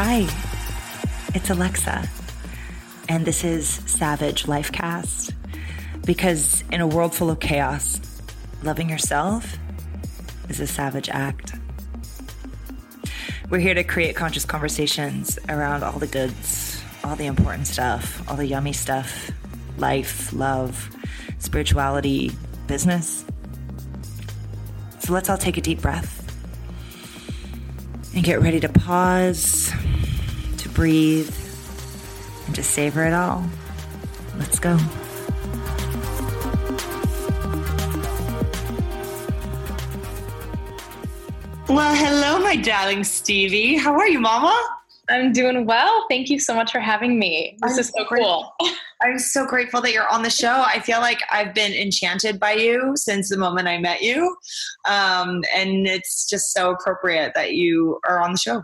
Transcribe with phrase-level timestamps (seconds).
[0.00, 0.28] Hi,
[1.34, 2.08] it's Alexa,
[3.08, 5.34] and this is Savage Lifecast.
[6.06, 8.00] Because in a world full of chaos,
[8.62, 9.58] loving yourself
[10.48, 11.54] is a savage act.
[13.50, 18.36] We're here to create conscious conversations around all the goods, all the important stuff, all
[18.36, 19.32] the yummy stuff
[19.78, 20.90] life, love,
[21.40, 22.30] spirituality,
[22.68, 23.24] business.
[25.00, 26.18] So let's all take a deep breath
[28.14, 29.72] and get ready to pause,
[30.78, 31.28] breathe,
[32.46, 33.44] and just savor it all.
[34.38, 34.78] Let's go.
[41.68, 43.76] Well, hello, my darling Stevie.
[43.76, 44.56] How are you, Mama?
[45.08, 46.06] I'm doing well.
[46.08, 47.58] Thank you so much for having me.
[47.60, 48.54] This I'm is so grateful.
[48.60, 48.70] cool.
[49.02, 50.62] I'm so grateful that you're on the show.
[50.64, 54.36] I feel like I've been enchanted by you since the moment I met you.
[54.88, 58.62] Um, and it's just so appropriate that you are on the show.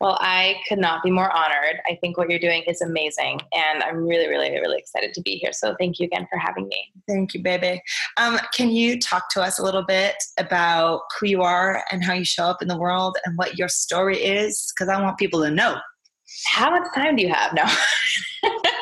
[0.00, 1.80] Well, I could not be more honored.
[1.86, 5.36] I think what you're doing is amazing, and I'm really, really, really excited to be
[5.36, 5.52] here.
[5.52, 6.92] So thank you again for having me.
[7.08, 7.82] Thank you, baby.
[8.16, 12.14] Um, can you talk to us a little bit about who you are and how
[12.14, 14.72] you show up in the world and what your story is?
[14.74, 15.76] Because I want people to know.
[16.46, 17.54] How much time do you have?
[17.54, 17.64] No.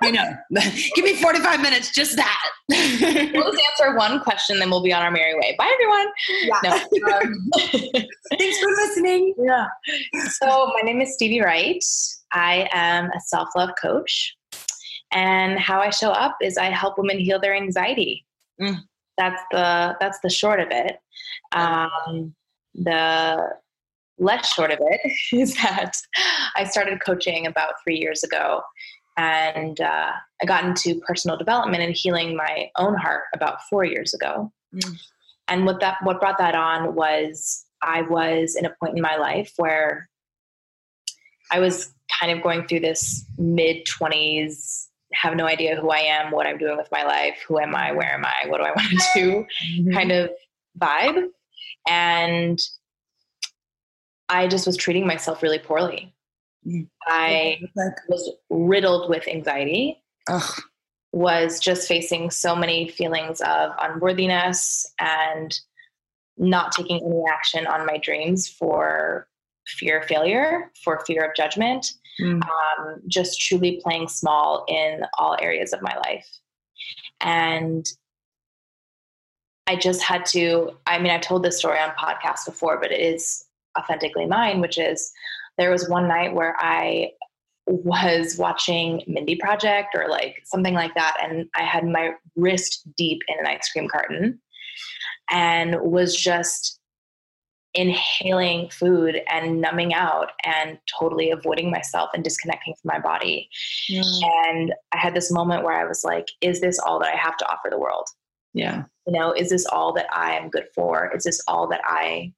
[0.02, 0.36] I know.
[0.94, 2.40] Give me 45 minutes, just that.
[2.68, 5.54] we'll just answer one question, then we'll be on our merry way.
[5.58, 6.06] Bye, everyone.
[6.42, 6.60] Yeah.
[6.64, 7.16] No.
[7.16, 7.50] Um,
[8.38, 9.34] Thanks for listening.
[9.38, 9.66] yeah.
[10.30, 11.84] So my name is Stevie Wright.
[12.32, 14.36] I am a self-love coach,
[15.12, 18.24] and how I show up is I help women heal their anxiety.
[18.60, 18.76] Mm.
[19.18, 20.98] That's the that's the short of it.
[21.52, 22.34] Um,
[22.74, 23.50] the
[24.20, 25.00] less short of it
[25.32, 25.92] is that
[26.54, 28.62] I started coaching about three years ago,
[29.20, 34.14] and uh, I got into personal development and healing my own heart about four years
[34.14, 34.50] ago.
[34.74, 34.96] Mm.
[35.48, 39.16] And what that what brought that on was I was in a point in my
[39.16, 40.08] life where
[41.50, 46.30] I was kind of going through this mid twenties, have no idea who I am,
[46.30, 48.70] what I'm doing with my life, who am I, where am I, what do I
[48.70, 49.46] want to
[49.84, 50.30] do, kind of
[50.80, 51.26] vibe.
[51.88, 52.58] And
[54.30, 56.14] I just was treating myself really poorly.
[56.66, 56.88] Mm.
[57.06, 57.60] I
[58.08, 60.60] was riddled with anxiety, ugh.
[61.12, 65.58] was just facing so many feelings of unworthiness and
[66.36, 69.26] not taking any action on my dreams for
[69.66, 71.86] fear of failure, for fear of judgment,
[72.20, 72.42] Mm.
[72.42, 76.28] um, just truly playing small in all areas of my life.
[77.20, 77.86] And
[79.66, 83.00] I just had to, I mean, I've told this story on podcast before, but it
[83.00, 83.44] is
[83.78, 85.12] authentically mine, which is
[85.58, 87.10] there was one night where I
[87.66, 93.20] was watching Mindy Project or like something like that, and I had my wrist deep
[93.28, 94.40] in an ice cream carton
[95.30, 96.80] and was just
[97.74, 103.48] inhaling food and numbing out and totally avoiding myself and disconnecting from my body.
[103.88, 107.36] And I had this moment where I was like, is this all that I have
[107.36, 108.08] to offer the world?
[108.54, 108.84] Yeah.
[109.06, 111.12] You know, is this all that I am good for?
[111.14, 112.32] Is this all that I,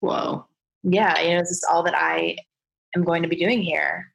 [0.00, 0.46] Whoa.
[0.82, 2.36] Yeah, you know, this is all that I
[2.96, 4.12] am going to be doing here?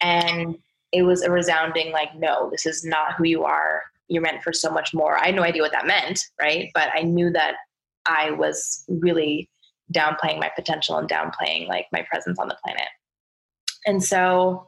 [0.00, 0.56] And
[0.92, 3.82] it was a resounding, like, no, this is not who you are.
[4.08, 5.16] You're meant for so much more.
[5.16, 6.68] I had no idea what that meant, right?
[6.74, 7.54] But I knew that
[8.06, 9.48] I was really
[9.92, 12.88] downplaying my potential and downplaying like my presence on the planet.
[13.86, 14.66] And so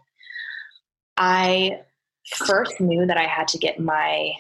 [1.17, 1.81] I
[2.35, 4.33] first knew that I had to get my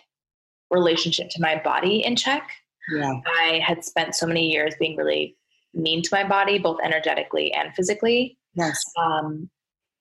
[0.70, 2.48] relationship to my body in check.
[2.92, 3.20] Yeah.
[3.26, 5.36] I had spent so many years being really
[5.74, 8.38] mean to my body, both energetically and physically.
[8.54, 8.80] Yes.
[9.00, 9.50] Um,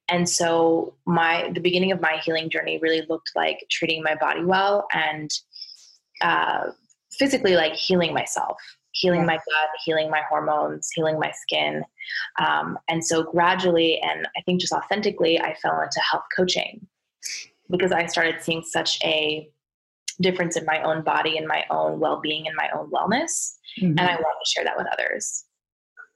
[0.09, 4.43] and so my the beginning of my healing journey really looked like treating my body
[4.43, 5.31] well and
[6.21, 6.65] uh,
[7.17, 8.57] physically like healing myself
[8.91, 9.25] healing Yeah.
[9.27, 11.83] my gut healing my hormones healing my skin
[12.39, 16.85] um, and so gradually and i think just authentically i fell into health coaching
[17.71, 19.49] because i started seeing such a
[20.21, 23.91] difference in my own body and my own well-being and my own wellness Mhm.
[23.91, 25.45] and i wanted to share that with others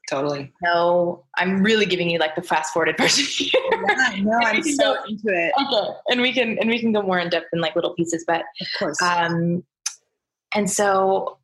[0.10, 0.52] totally.
[0.64, 3.26] No, i'm really giving you like the fast forwarded version
[3.72, 5.54] Yeah, no, I'm so into it.
[5.62, 8.24] okay and we can and we can go more in depth in like little pieces
[8.28, 9.02] but Of course.
[9.02, 9.64] um
[10.56, 11.38] and so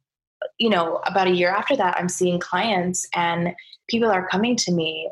[0.60, 3.54] you know about a year after that i'm seeing clients and
[3.89, 5.09] people are coming to me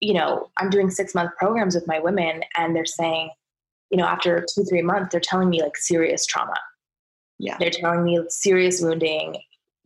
[0.00, 3.30] you know i'm doing six month programs with my women and they're saying
[3.90, 6.56] you know after two three months they're telling me like serious trauma
[7.38, 7.56] Yeah.
[7.58, 9.36] they're telling me serious wounding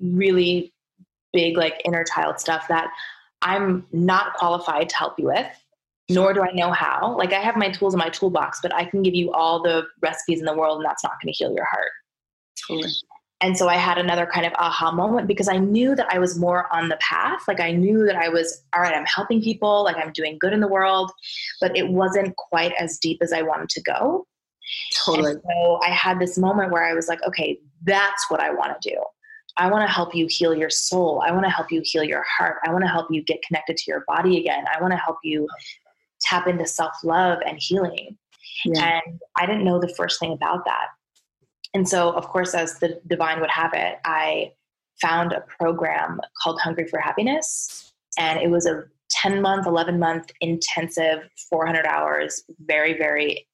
[0.01, 0.73] really
[1.37, 2.89] big like inner child stuff that
[3.43, 5.47] i'm not qualified to help you with
[6.09, 8.85] nor do i know how like i have my tools in my toolbox but i
[8.85, 11.53] can give you all the recipes in the world and that's not going to heal
[11.55, 11.91] your heart
[12.67, 12.91] totally.
[13.41, 16.39] and so I had another kind of aha moment because I knew that I was
[16.39, 17.41] more on the path.
[17.47, 20.55] Like I knew that I was, all right, I'm helping people, like I'm doing good
[20.55, 21.13] in the world,
[21.61, 24.27] but it wasn't quite as deep as I wanted to go.
[25.05, 25.33] Totally.
[25.33, 28.81] And so I had this moment where I was like, okay, that's what I want
[28.81, 28.97] to do.
[29.59, 31.23] I want to help you heal your soul.
[31.27, 32.59] I want to help you heal your heart.
[32.67, 34.65] I want to help you get connected to your body again.
[34.75, 35.49] I want to help you
[36.21, 38.19] tap into self love and healing.
[38.65, 39.01] Yeah.
[39.07, 40.89] And I didn't know the first thing about that.
[41.75, 44.53] And so, of course, as the divine would have it, I
[45.01, 47.93] found a program called Hungry for Happiness.
[48.19, 53.47] And it was a 10 month, 11 month intensive, 400 hours, very, very,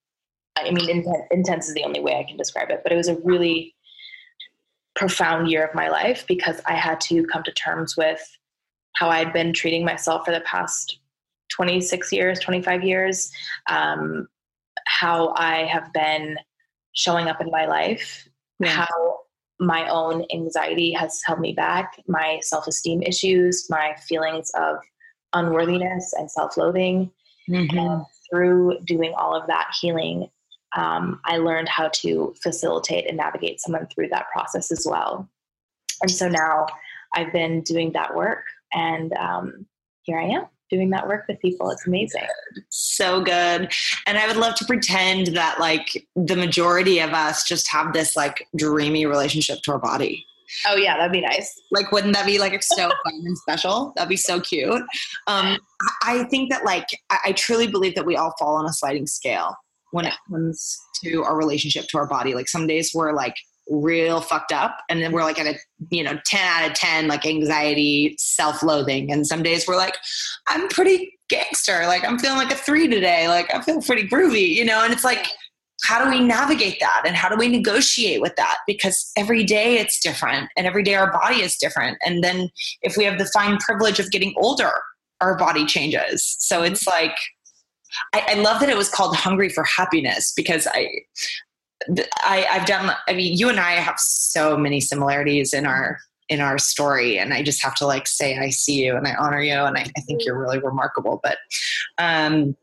[0.56, 3.08] I mean, intense, intense is the only way I can describe it, but it was
[3.08, 3.74] a really
[4.94, 8.20] profound year of my life because I had to come to terms with
[8.94, 10.98] how I'd been treating myself for the past
[11.50, 13.30] 26 years, 25 years,
[13.68, 14.28] um,
[14.86, 16.38] how I have been
[16.92, 18.28] showing up in my life,
[18.58, 18.68] yeah.
[18.68, 19.18] how
[19.58, 24.76] my own anxiety has held me back, my self esteem issues, my feelings of
[25.32, 27.10] unworthiness and self loathing.
[27.48, 27.78] Mm-hmm.
[27.78, 30.28] And through doing all of that healing,
[30.76, 35.28] um, I learned how to facilitate and navigate someone through that process as well.
[36.00, 36.66] And so now
[37.14, 39.66] I've been doing that work, and um,
[40.02, 41.70] here I am doing that work with people.
[41.70, 42.22] It's amazing.
[42.70, 43.70] So good.
[44.06, 48.16] And I would love to pretend that like the majority of us just have this
[48.16, 50.26] like dreamy relationship to our body.
[50.66, 51.60] Oh yeah, that'd be nice.
[51.70, 53.92] Like, wouldn't that be like so fun and special?
[53.96, 54.82] That'd be so cute.
[55.26, 55.58] Um,
[56.02, 56.86] I think that like
[57.24, 59.56] I truly believe that we all fall on a sliding scale
[59.92, 62.34] when it comes to our relationship to our body.
[62.34, 63.36] Like some days we're like
[63.68, 65.56] real fucked up and then we're like at a
[65.90, 69.12] you know 10 out of 10 like anxiety self-loathing.
[69.12, 69.96] And some days we're like
[70.48, 71.86] i'm pretty gangster.
[71.86, 73.28] Like i'm feeling like a three today.
[73.28, 74.82] Like i feel pretty groovy you know?
[74.82, 75.28] And it's like
[75.84, 77.02] how do we navigate that?
[77.04, 78.58] And how do we negotiate with that?
[78.68, 81.98] Because every day it's different and every day our body is different.
[82.04, 82.50] And then
[82.82, 84.72] if we have the fine privilege of getting older
[85.22, 86.36] our body changes.
[86.40, 87.04] So it's mm-hmm.
[87.04, 87.16] like
[88.12, 90.88] I, I, love that it was called hungry for happiness because I
[92.18, 92.94] I, I've done.
[93.08, 95.98] I mean, you and I have so many similarities in our
[96.28, 99.14] in our story, and I just have to like say I see you and I
[99.14, 101.20] honor you, and I, I think you're really remarkable.
[101.22, 101.38] But
[101.98, 102.56] um,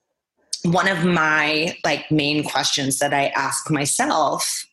[0.64, 4.66] one of my like main questions that I ask myself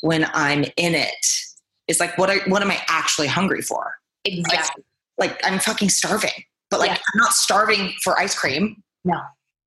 [0.00, 1.26] when I'm in it
[1.88, 3.94] is like, what are, what am I actually hungry for?
[4.24, 4.84] Exactly.
[5.18, 6.96] Like, like I'm fucking starving, but like yeah.
[6.96, 8.82] I'm not starving for ice cream.
[9.04, 9.20] No.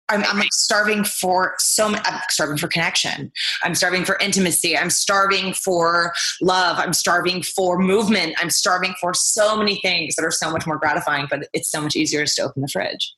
[0.09, 2.01] I'm, I'm like starving for so much.
[2.05, 3.31] I'm starving for connection.
[3.63, 4.77] I'm starving for intimacy.
[4.77, 6.77] I'm starving for love.
[6.77, 8.35] I'm starving for movement.
[8.37, 11.81] I'm starving for so many things that are so much more gratifying, but it's so
[11.81, 13.13] much easier to open the fridge.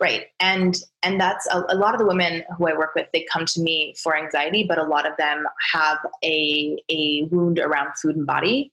[0.00, 0.26] Right.
[0.40, 3.46] And and that's a, a, lot of the women who I work with, they come
[3.46, 8.16] to me for anxiety, but a lot of them have a a wound around food
[8.16, 8.70] and body.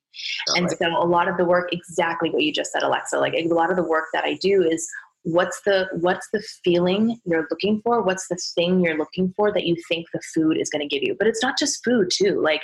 [0.49, 0.77] Oh, and right.
[0.77, 3.69] so a lot of the work, exactly what you just said, Alexa, like a lot
[3.69, 4.89] of the work that I do is
[5.31, 8.01] what's the what's the feeling you're looking for?
[8.01, 11.03] What's the thing you're looking for that you think the food is going to give
[11.03, 11.15] you?
[11.17, 12.61] But it's not just food too like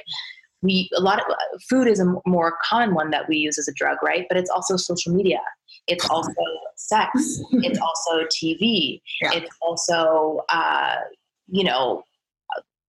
[0.61, 1.25] we a lot of
[1.69, 4.25] food is a more common one that we use as a drug right?
[4.27, 5.41] But it's also social media.
[5.87, 6.31] It's also
[6.75, 7.09] sex.
[7.51, 9.33] It's also tv yeah.
[9.33, 10.95] it's also uh,
[11.47, 12.03] you know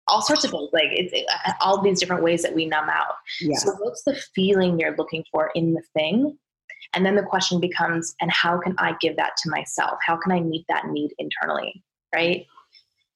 [0.08, 0.70] all sorts of things.
[0.72, 1.12] Like it's
[1.60, 3.16] all these different ways that we numb out.
[3.40, 3.58] Yeah.
[3.58, 6.38] so what's the feeling you're looking for in the thing
[6.96, 9.98] and then the question becomes, and how can I give that to myself?
[10.04, 11.84] How can I meet that need internally?
[12.12, 12.46] Right.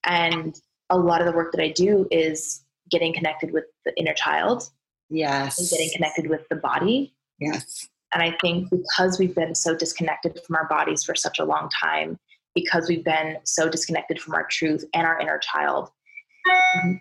[0.04, 0.54] And
[0.90, 4.70] a lot of the work that I do is getting connected with the inner child.
[5.08, 5.58] Yes.
[5.58, 7.14] And getting connected with the body.
[7.38, 7.88] Yes.
[8.12, 11.70] And I think because we've been so disconnected from our bodies for such a long
[11.80, 12.18] time,
[12.54, 15.88] because we've been so disconnected from our truth and our inner child,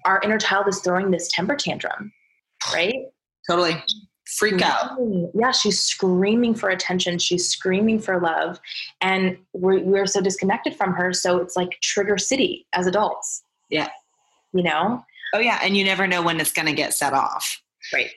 [0.05, 2.11] our inner child is throwing this temper tantrum,
[2.73, 2.95] right?
[3.49, 3.75] Totally
[4.37, 4.97] freak out.
[5.33, 7.17] Yeah, she's screaming for attention.
[7.19, 8.59] She's screaming for love.
[9.01, 11.13] And we're, we're so disconnected from her.
[11.13, 13.43] So it's like trigger city as adults.
[13.69, 13.89] Yeah.
[14.53, 15.03] You know?
[15.33, 15.59] Oh, yeah.
[15.61, 17.61] And you never know when it's going to get set off.
[17.93, 18.11] Right.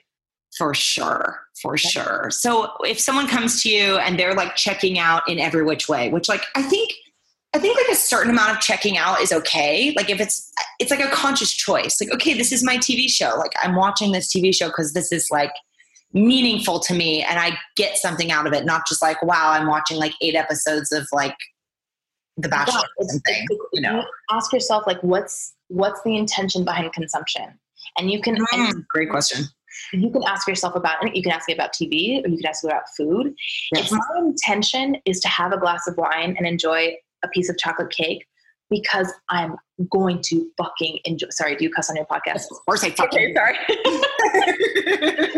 [0.57, 1.41] For sure.
[1.61, 2.29] For sure.
[2.29, 6.09] So if someone comes to you and they're like checking out in every which way,
[6.09, 6.91] which like I think
[7.55, 9.93] I think like a certain amount of checking out is okay.
[9.95, 11.99] Like if it's it's like a conscious choice.
[11.99, 13.35] Like okay, this is my TV show.
[13.37, 15.51] Like I'm watching this TV show cuz this is like
[16.13, 19.67] meaningful to me and I get something out of it, not just like, wow, I'm
[19.67, 21.35] watching like eight episodes of like
[22.37, 24.05] The Bachelor yeah, something, you know.
[24.31, 27.59] Ask yourself like what's what's the intention behind consumption?
[27.97, 29.45] And you can mm, great question.
[29.91, 31.15] You can ask yourself about it.
[31.15, 33.33] you can ask me about TV or you can ask me about food.
[33.73, 33.85] Yes.
[33.85, 37.57] If my intention is to have a glass of wine and enjoy a piece of
[37.57, 38.25] chocolate cake,
[38.69, 39.55] because I'm
[39.89, 41.27] going to fucking enjoy.
[41.31, 42.45] Sorry, do you cuss on your podcast?
[42.51, 43.19] Of course I fucking.
[43.19, 43.57] Okay, sorry.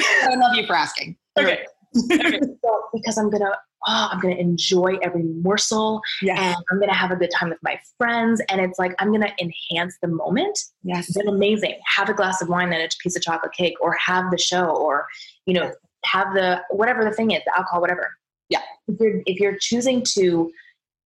[0.00, 1.16] I love you for asking.
[1.38, 1.52] Okay.
[1.52, 1.64] okay.
[2.64, 3.52] So, because I'm gonna
[3.86, 6.38] oh, I'm gonna enjoy every morsel Yes.
[6.40, 8.42] and I'm gonna have a good time with my friends.
[8.48, 10.58] And it's like I'm gonna enhance the moment.
[10.82, 11.14] Yes.
[11.14, 11.78] Then amazing.
[11.86, 14.64] Have a glass of wine and a piece of chocolate cake, or have the show,
[14.64, 15.06] or
[15.46, 15.72] you know,
[16.04, 18.16] have the whatever the thing is, the alcohol, whatever.
[18.48, 18.62] Yeah.
[18.88, 20.50] If you're if you're choosing to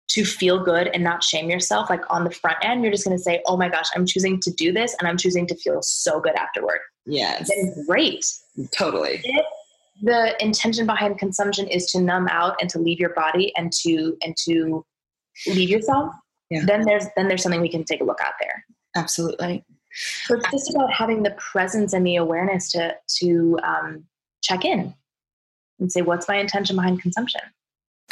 [0.08, 3.18] to feel good and not shame yourself, like on the front end, you're just gonna
[3.18, 6.20] say, Oh my gosh, I'm choosing to do this and I'm choosing to feel so
[6.20, 6.78] good afterward.
[7.06, 7.48] Yes.
[7.48, 8.24] Then great.
[8.76, 9.20] Totally.
[9.24, 9.46] If
[10.02, 14.16] the intention behind consumption is to numb out and to leave your body and to
[14.22, 14.84] and to
[15.46, 16.12] leave yourself,
[16.50, 16.64] Yeah.
[16.66, 18.64] then there's then there's something we can take a look at there.
[18.96, 19.64] Absolutely.
[20.24, 24.04] So it's just about having the presence and the awareness to to um,
[24.42, 24.94] check in
[25.78, 27.40] and say, what's my intention behind consumption?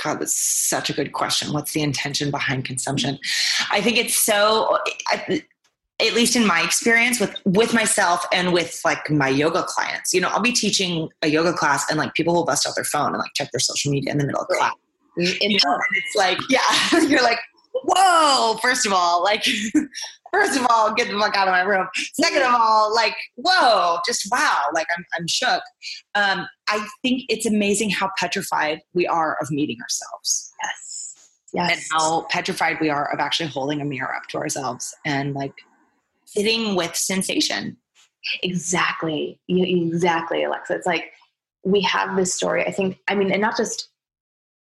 [0.03, 1.53] God, that's such a good question.
[1.53, 3.19] What's the intention behind consumption?
[3.71, 5.43] I think it's so, I-
[6.01, 10.13] at least in my experience with with myself and with like my yoga clients.
[10.13, 12.85] You know, I'll be teaching a yoga class and like people will bust out their
[12.85, 14.59] phone and like check their social media in the middle of Right.
[14.59, 14.73] class.
[15.17, 17.39] It's You know, it's like, yeah, you're like,
[17.73, 18.59] whoa.
[18.61, 19.45] First of all, like,
[20.33, 21.87] first of all, get the fuck out of my room.
[22.15, 25.63] Second of all, like, whoa, just wow, like I'm I'm shook.
[26.17, 30.53] Um, I think it's amazing how petrified we are of meeting ourselves
[31.55, 35.35] yes, and how petrified we are of actually holding a mirror up to ourselves and
[35.35, 35.53] like
[36.37, 37.77] sitting with sensation.
[38.43, 40.75] exactly, You- exactly, Alexa.
[40.75, 41.13] It's like
[41.65, 42.65] we have this story.
[42.67, 42.99] I think.
[43.09, 43.89] I mean, and not just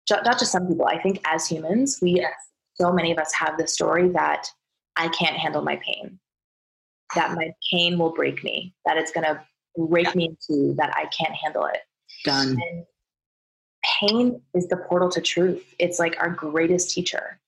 [0.10, 0.86] not just some people.
[0.88, 2.26] I think as humans, we
[2.76, 4.48] so many of us have this story that
[4.96, 6.20] I can't handle my pain.
[7.16, 8.76] That my pain will break me.
[8.86, 9.44] That it's going to
[9.78, 10.14] break Yeah.
[10.16, 11.80] me into that I can't handle it.
[12.24, 12.50] Done.
[12.70, 12.86] And
[14.00, 15.74] pain is the portal to truth.
[15.80, 17.40] It's like our greatest teacher.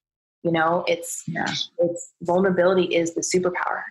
[0.44, 1.46] You know, it's Yeah.
[1.80, 3.84] it's vulnerability is the superpower.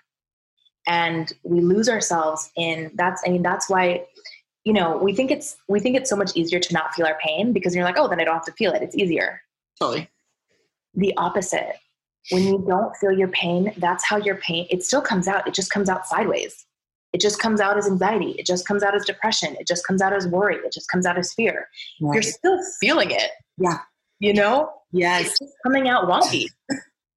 [0.88, 4.06] And we lose ourselves in that's I mean that's why
[4.64, 7.16] you know, we think it's we think it's so much easier to not feel our
[7.24, 8.82] pain because you're like, "Oh, then I don't have to feel it.
[8.82, 9.40] It's easier."
[9.80, 10.10] Totally.
[10.94, 11.76] The opposite.
[12.30, 15.46] When you don't feel your pain, that's how your pain it still comes out.
[15.46, 16.66] It just comes out sideways.
[17.14, 18.32] It just comes out as anxiety.
[18.32, 19.56] It just comes out as depression.
[19.58, 20.56] It just comes out as worry.
[20.56, 21.68] It just comes out as fear
[22.00, 23.30] you're still feeling it.
[23.56, 23.78] Yeah.
[24.20, 24.70] You know?
[24.92, 25.28] Yes.
[25.28, 26.46] It's just coming out wonky.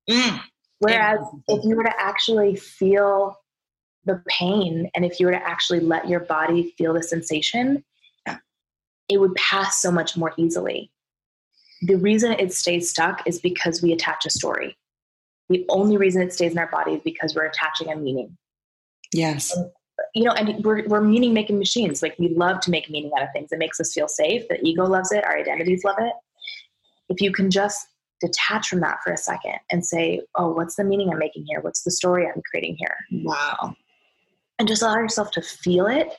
[0.10, 0.42] Mm.
[0.80, 3.36] Whereas if you were to actually feel
[4.06, 7.84] the pain and if you were to actually let your body feel the sensation,
[9.12, 10.92] it would pass so much more easily.
[11.82, 14.78] The reason it stays stuck is because we attach a story.
[15.50, 18.38] The only reason it stays in our body is because we're attaching a meaning.
[19.14, 19.54] Yes.
[20.16, 22.02] you know, and we're, we're meaning making machines.
[22.02, 23.52] Like we love to make meaning out of things.
[23.52, 24.48] It makes us feel safe.
[24.48, 25.26] The ego loves it.
[25.26, 26.14] Our identities love it.
[27.10, 27.88] If you can just
[28.22, 31.60] detach from that for a second and say, oh, what's the meaning I'm making here?
[31.60, 32.96] What's the story I'm creating here?
[33.24, 33.76] Wow.
[34.62, 36.10] And just allow yourself to feel it.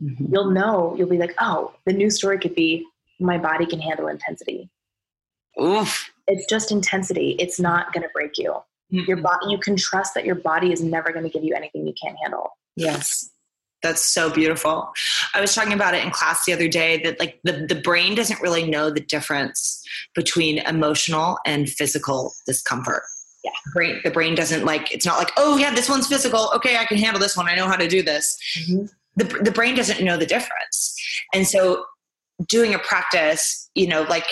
[0.00, 0.30] Mhm.
[0.32, 2.86] You'll know, you'll be like, oh, the new story could be
[3.18, 4.70] my body can handle intensity.
[5.60, 6.08] Oof.
[6.28, 7.34] It's just intensity.
[7.40, 8.54] It's not going to break you.
[8.90, 9.22] Your Mhm.
[9.24, 11.94] body, you can trust that your body is never going to give you anything you
[12.00, 12.50] can't handle.
[12.76, 13.30] Yes.
[13.82, 14.92] That's so beautiful.
[15.34, 18.14] I was talking about it in class the other day that like the, the brain
[18.14, 23.02] doesn't really know the difference between emotional and physical discomfort.
[23.44, 23.50] Yeah.
[23.66, 26.50] The brain, the brain doesn't like, it's not like, oh yeah, this one's physical.
[26.56, 27.46] Okay, I can handle this one.
[27.46, 28.36] I know how to do this.
[29.16, 30.94] The, the brain doesn't know the difference.
[31.34, 31.84] And so
[32.48, 34.26] doing a practice, you know, like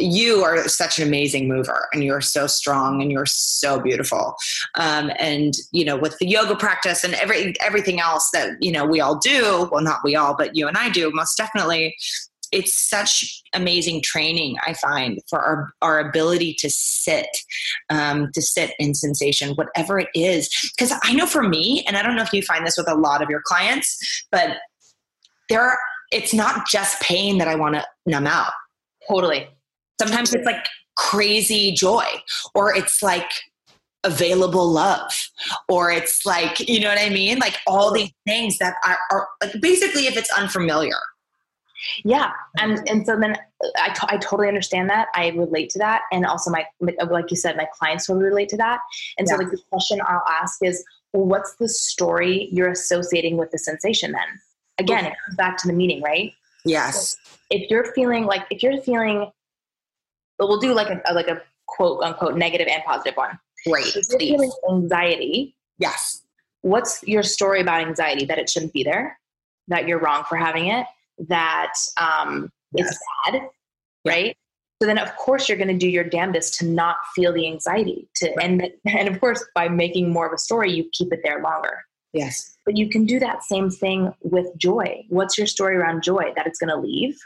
[0.00, 4.34] you are such an amazing mover and you're so strong and you're so beautiful
[4.76, 8.86] um, and you know with the yoga practice and every everything else that you know
[8.86, 11.94] we all do well not we all but you and i do most definitely
[12.52, 17.28] it's such amazing training i find for our, our ability to sit
[17.90, 20.48] um, to sit in sensation whatever it is.
[20.76, 22.94] Because i know for me and i don't know if you find this with a
[22.94, 24.58] lot of your clients but
[25.48, 25.78] there are,
[26.12, 28.52] it's not just pain that i want to numb out.
[29.08, 29.48] Totally.
[30.00, 30.64] sometimes it's like
[30.96, 32.04] crazy joy
[32.54, 33.30] or it's like
[34.04, 35.12] available love
[35.68, 37.38] or it's like you know what i mean?
[37.38, 40.96] Like all these things that are, are like basically if it's unfamiliar
[42.04, 43.36] Yeah, and and so then
[43.76, 45.08] I, t- I totally understand that.
[45.14, 48.48] I relate to that, and also my like uh, you said, my clients will relate
[48.50, 48.80] to that.
[49.18, 53.50] And so like the question I'll ask is, well, what's the story you're associating with
[53.50, 54.12] the sensation?
[54.12, 54.26] Then
[54.78, 56.32] again, it comes back to the meaning, right?
[56.66, 57.16] yes
[57.48, 59.30] If you're feeling like if you're feeling,
[60.38, 63.38] well, we'll do like a, a like a quote unquote negative and positive one.
[63.66, 63.86] Right.
[63.86, 64.30] If you're please.
[64.30, 66.22] feeling anxiety, yes
[66.62, 68.24] what's your story about anxiety?
[68.24, 69.18] That it shouldn't be there,
[69.68, 70.86] that you're wrong for having it,
[71.28, 73.42] that um, it's bad,
[74.06, 74.36] right?
[74.82, 78.08] So then, of course, you're going to do your damnedest to not feel the anxiety.
[78.16, 81.42] To and and of course, by making more of a story, you keep it there
[81.42, 81.84] longer.
[82.12, 85.04] yes But you can do that same thing with joy.
[85.08, 86.32] What's your story around joy?
[86.34, 87.18] That it's going to leave,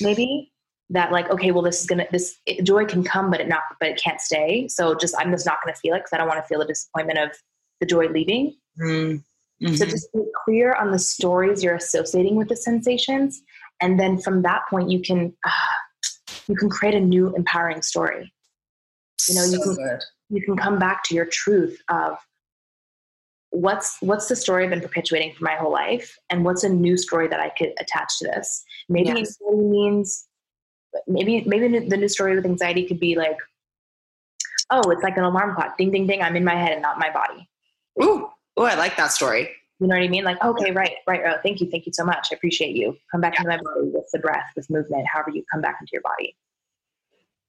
[0.00, 0.50] maybe.
[0.90, 3.62] That like, okay, well, this is gonna this it, joy can come, but it not,
[3.80, 4.68] but it can't stay.
[4.68, 6.58] So just I'm just not going to feel it because I don't want to feel
[6.58, 7.30] the disappointment of
[7.80, 8.54] the joy leaving.
[9.64, 9.76] Mm-hmm.
[9.76, 13.42] So just be clear on the stories you're associating with the sensations,
[13.80, 15.50] and then from that point, you can uh,
[16.48, 18.32] you can create a new empowering story.
[19.28, 20.00] You know, you can good.
[20.28, 22.18] you can come back to your truth of
[23.50, 26.96] what's what's the story I've been perpetuating for my whole life, and what's a new
[26.98, 28.64] story that I could attach to this.
[28.88, 29.18] Maybe Yes.
[29.18, 30.28] anxiety means
[31.06, 33.38] maybe maybe the new story with anxiety could be like,
[34.70, 36.20] oh, it's like an alarm clock, ding ding ding.
[36.20, 37.48] I'm in my head and not my body.
[38.02, 39.50] Ooh, ooh, I like that story.
[39.80, 40.24] You know what I mean?
[40.24, 41.20] Like, okay, right, right.
[41.26, 42.28] Oh, thank you, thank you so much.
[42.30, 42.96] I appreciate you.
[43.10, 45.90] Come back into my body with the breath, with movement, however you come back into
[45.92, 46.36] your body.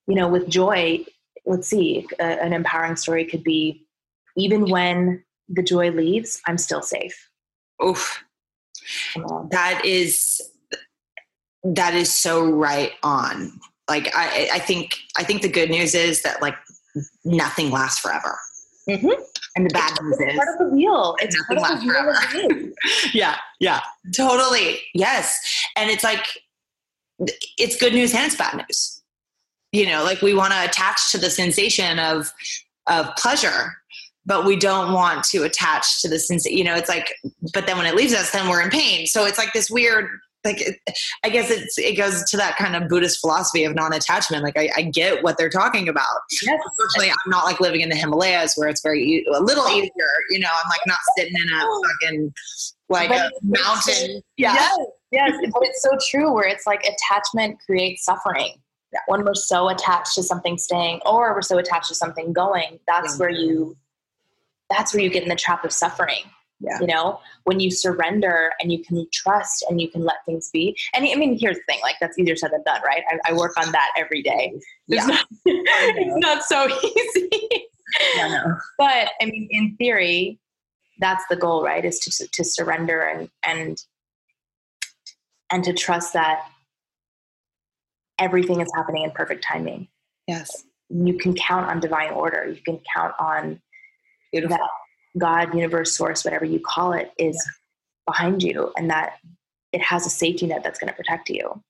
[0.07, 1.05] You know, with joy,
[1.45, 3.85] let's see, a, an empowering story could be
[4.35, 7.29] even when the joy leaves, I'm still safe.
[7.83, 8.23] Oof.
[9.51, 10.41] That is
[11.63, 13.59] that is so right on
[13.89, 16.53] like i i think i think the good news is that like
[17.23, 18.37] nothing lasts forever
[18.87, 19.15] Mhm.
[19.55, 21.15] And the bad news is part of the wheel.
[21.19, 22.73] It's Nothing part of the lasts wheel of the game.
[23.13, 23.81] yeah yeah.
[24.15, 24.81] Totally.
[24.93, 25.39] Yes.
[25.75, 26.27] And it's like
[27.57, 29.01] it's good news and it's bad news.
[29.71, 32.31] You know like we want to attach to the sensation of
[32.87, 33.73] of pleasure
[34.27, 37.13] but we don't want to attach to the sense you know it's like
[37.53, 39.07] but then when it leaves us then we're in pain.
[39.07, 40.09] So it's like this weird
[40.45, 40.77] like it,
[41.23, 44.69] i guess it's it goes to that kind of buddhist philosophy of non-attachment like i,
[44.77, 46.05] I get what they're talking about
[46.41, 46.59] Yes.
[46.65, 49.75] unfortunately i'm not like living in the himalayas where it's very a little oh.
[49.75, 49.91] easier
[50.29, 51.83] you know i'm like not sitting in a oh.
[52.01, 52.33] fucking
[52.89, 54.77] like But a mountain yeah Yes,
[55.11, 56.33] yes, but it's so true.
[56.33, 58.53] Where it's like attachment creates suffering.
[58.91, 58.99] yeah.
[59.07, 63.13] When we're so attached to something staying, or we're so attached to something going, that's
[63.13, 63.19] Yeah.
[63.19, 63.77] where you.
[64.69, 66.23] That's where you get in the trap of suffering.
[66.61, 66.79] Yeah.
[66.79, 70.75] You know, when you surrender and you can trust and you can let things be.
[70.95, 73.03] And I mean, here's the thing: like that's easier said than done, right?
[73.09, 74.53] I, I work on that every day.
[74.87, 75.05] It's Yeah.
[75.05, 77.65] not, it's not so easy.
[78.15, 78.55] yeah no.
[78.77, 80.39] but I mean, in theory,
[80.99, 81.83] that's the goal, right?
[81.83, 83.77] Is to to surrender and and
[85.51, 86.47] and to trust that
[88.17, 89.87] everything is happening in perfect timing.
[90.27, 92.47] yes You can count on divine order.
[92.47, 93.61] You can count on
[94.31, 94.69] beautiful that
[95.17, 97.41] God, universe, source, whatever you call it, is
[98.05, 99.13] behind you, and that
[99.71, 101.61] it has a safety net that's going to protect you.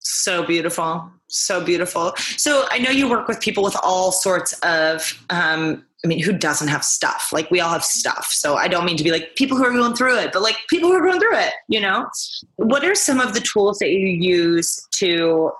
[0.00, 1.10] So beautiful.
[1.28, 2.14] So beautiful.
[2.16, 6.32] So I know you work with people with all sorts of, um, I mean, who
[6.32, 7.30] doesn't have stuff?
[7.32, 8.26] Like we all have stuff.
[8.32, 10.56] So I don't mean to be like people who are going through it, but like
[10.68, 12.08] people who are going through it, you know?
[12.56, 15.52] What are some of the tools that you use to,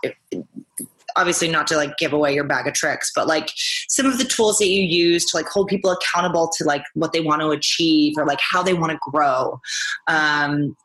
[1.16, 3.50] obviously not to like give away your bag of tricks, but like
[3.88, 7.12] some of the tools that you use to like hold people accountable to like what
[7.12, 9.60] they want to achieve or like how they want to grow?
[10.08, 10.76] Um,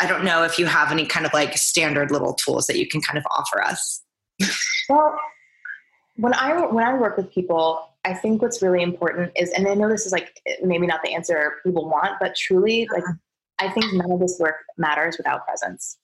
[0.00, 2.86] I don't know if you have any kind of like standard little tools that you
[2.86, 4.02] can kind of offer us.
[4.88, 5.20] Well,
[6.16, 9.74] when I when I work with people, I think what's really important is, and I
[9.74, 13.04] know this is like maybe not the answer people want, but truly, like
[13.58, 15.98] I think none of this work matters without presence.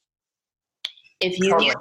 [1.21, 1.75] If you Totally.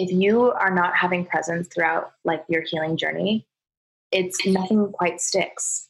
[0.00, 3.46] If you are not having presence throughout like your healing journey,
[4.10, 5.88] it's nothing quite sticks.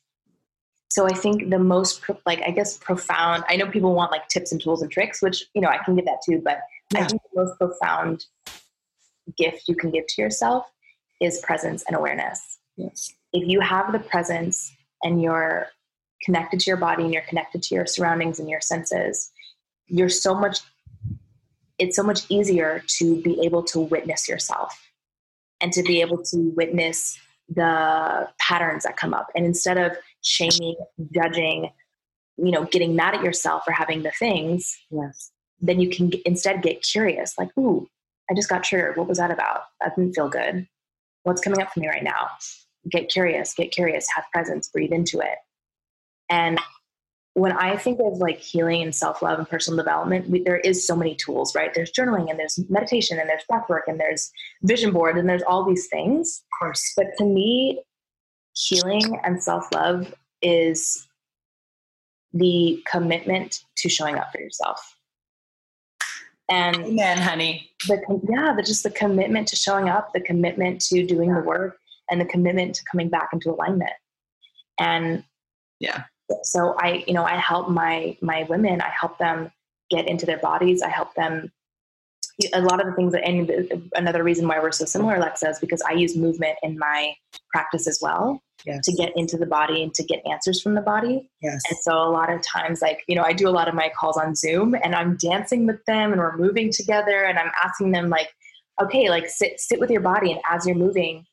[0.88, 3.44] So I think the most pro- like I guess profound.
[3.48, 5.94] I know people want like tips and tools and tricks, which you know I can
[5.94, 6.58] give that too, but
[6.92, 8.26] I think the most profound
[9.38, 10.66] gift you can give to yourself
[11.20, 12.58] is presence and awareness.
[12.76, 13.14] Yes.
[13.32, 14.72] If you have the presence
[15.04, 15.68] and you're
[16.24, 19.30] connected to your body and you're connected to your surroundings and your senses,
[19.86, 20.58] you're so much
[21.80, 24.78] it's so much easier to be able to witness yourself
[25.60, 29.28] and to be able to witness the patterns that come up.
[29.34, 30.76] And instead of shaming,
[31.12, 31.70] judging,
[32.36, 35.32] you know, getting mad at yourself for having the things, Yes.
[35.60, 37.86] then you can instead get curious like ooh
[38.30, 38.96] i just got triggered.
[38.96, 39.62] What was that about?
[39.80, 40.66] That didn't feel good.
[41.24, 42.28] What's coming up for me right now?
[42.88, 45.38] Get curious get curious have presence breathe into it.
[46.30, 46.60] And
[47.34, 50.96] when i think of like healing and self-love and personal development we, there is so
[50.96, 54.30] many tools right there's journaling and there's meditation and there's breath work and there's
[54.62, 56.92] vision board and there's all these things Of course.
[56.96, 57.82] but to me
[58.54, 60.12] healing and self-love
[60.42, 61.06] is
[62.32, 64.96] the commitment to showing up for yourself
[66.48, 67.70] and Amen, honey.
[67.86, 71.78] the yeah the just the commitment to showing up the commitment to doing the work
[72.10, 73.92] and the commitment to coming back into alignment
[74.80, 75.22] and
[75.78, 76.04] Yeah.
[76.42, 79.50] So i you know i help my my women i help them
[79.90, 81.50] get into their bodies i help them
[82.54, 85.58] a lot of the things that, and another reason why we're so similar, Alexa, is
[85.58, 87.14] because I use movement in my
[87.52, 88.84] practice as well Yes.
[88.84, 91.30] to get into the body and to get answers from the body.
[91.40, 91.62] Yes.
[91.70, 93.90] And so a lot of times, like, you know, I do a lot of my
[93.98, 97.92] calls on Zoom and I'm dancing with them and we're moving together and I'm asking
[97.92, 98.28] them like,
[98.82, 101.24] okay, like sit sit with your body and as you're moving,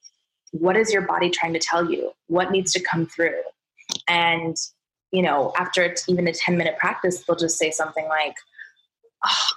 [0.52, 2.14] what is your body trying to tell you?
[2.28, 3.42] What needs to come through?
[4.08, 4.56] And,
[5.18, 8.36] you know, after it's even a 10 minute practice, they'll just say something like,
[9.26, 9.48] oh,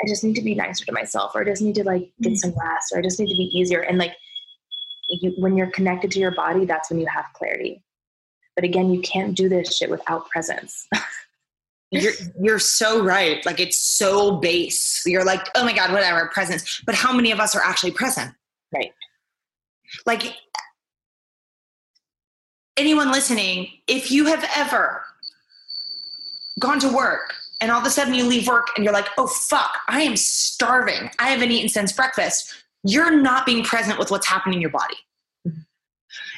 [0.00, 2.34] I just need to be nicer to myself, or I just need to like get
[2.34, 2.36] mm.
[2.36, 3.80] some rest, or I just need to be easier.
[3.80, 4.14] And like
[5.08, 7.82] you, when you're connected to your body, that's when you have clarity.
[8.54, 10.86] But again, you can't do this shit without presence.
[11.92, 13.46] You're you're so right.
[13.46, 15.04] Like it's so base.
[15.06, 16.82] You're like, oh my God, whatever, presence.
[16.84, 18.34] But how many of us are actually present?
[18.74, 18.90] Right.
[20.04, 20.34] Like
[22.76, 25.04] anyone listening, if you have ever
[26.58, 29.26] gone to work and all of a sudden you leave work and you're like, oh
[29.26, 31.10] fuck, I am starving.
[31.18, 32.54] I haven't eaten since breakfast.
[32.82, 34.96] You're not being present with what's happening in your body.
[35.46, 35.60] Mm-hmm.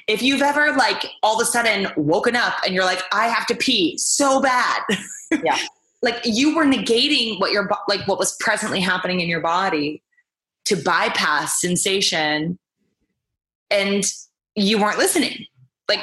[0.07, 3.47] If you've ever like all of a sudden woken up and you're like, I have
[3.47, 4.83] to pee so bad.
[5.45, 5.59] Yeah.
[6.01, 10.03] like you were negating what your like what was presently happening in your body
[10.65, 12.59] to bypass sensation
[13.71, 14.05] and
[14.55, 15.45] you weren't listening.
[15.89, 16.01] Like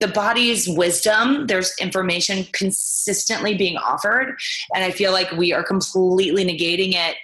[0.00, 4.36] the body's wisdom, there's information consistently being offered.
[4.74, 7.16] And I feel like we are completely negating it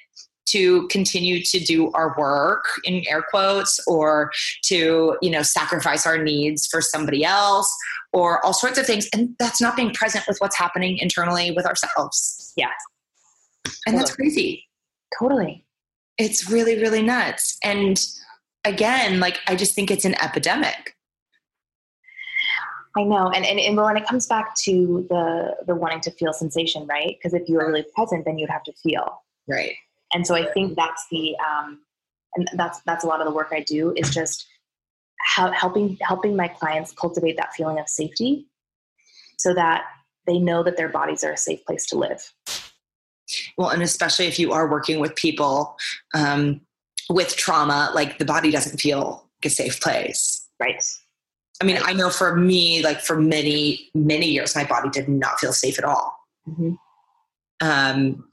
[0.47, 4.31] to continue to do our work in air quotes or
[4.65, 7.75] to you know sacrifice our needs for somebody else
[8.13, 11.67] or all sorts of things and that's not being present with what's happening internally with
[11.67, 12.69] ourselves Yeah.
[13.87, 14.69] and that's crazy
[15.19, 15.65] Totally.
[16.19, 18.05] it's really really nuts and
[18.65, 20.95] again like i just think it's an epidemic
[22.97, 23.31] I know.
[23.31, 27.17] And, and, and when it comes back to the, the wanting to feel sensation, right?
[27.19, 29.23] Because if you were really present, then you'd have to feel.
[29.49, 29.75] right
[30.13, 31.81] And so I think that's the, um,
[32.37, 34.47] and that's, that's a lot of the work I do is just
[35.21, 38.47] how, helping, helping my clients cultivate that feeling of safety
[39.39, 39.85] so that
[40.27, 42.33] they know that their bodies are a safe place to live.
[43.59, 45.77] well and especially if you are working with people
[46.15, 46.61] um,
[47.11, 50.83] with trauma like the body doesn't feel like a safe place Right.
[51.61, 55.39] I mean i know for me like for many many years my body did not
[55.39, 56.73] feel safe at all Mm-hmm.
[57.67, 58.29] um,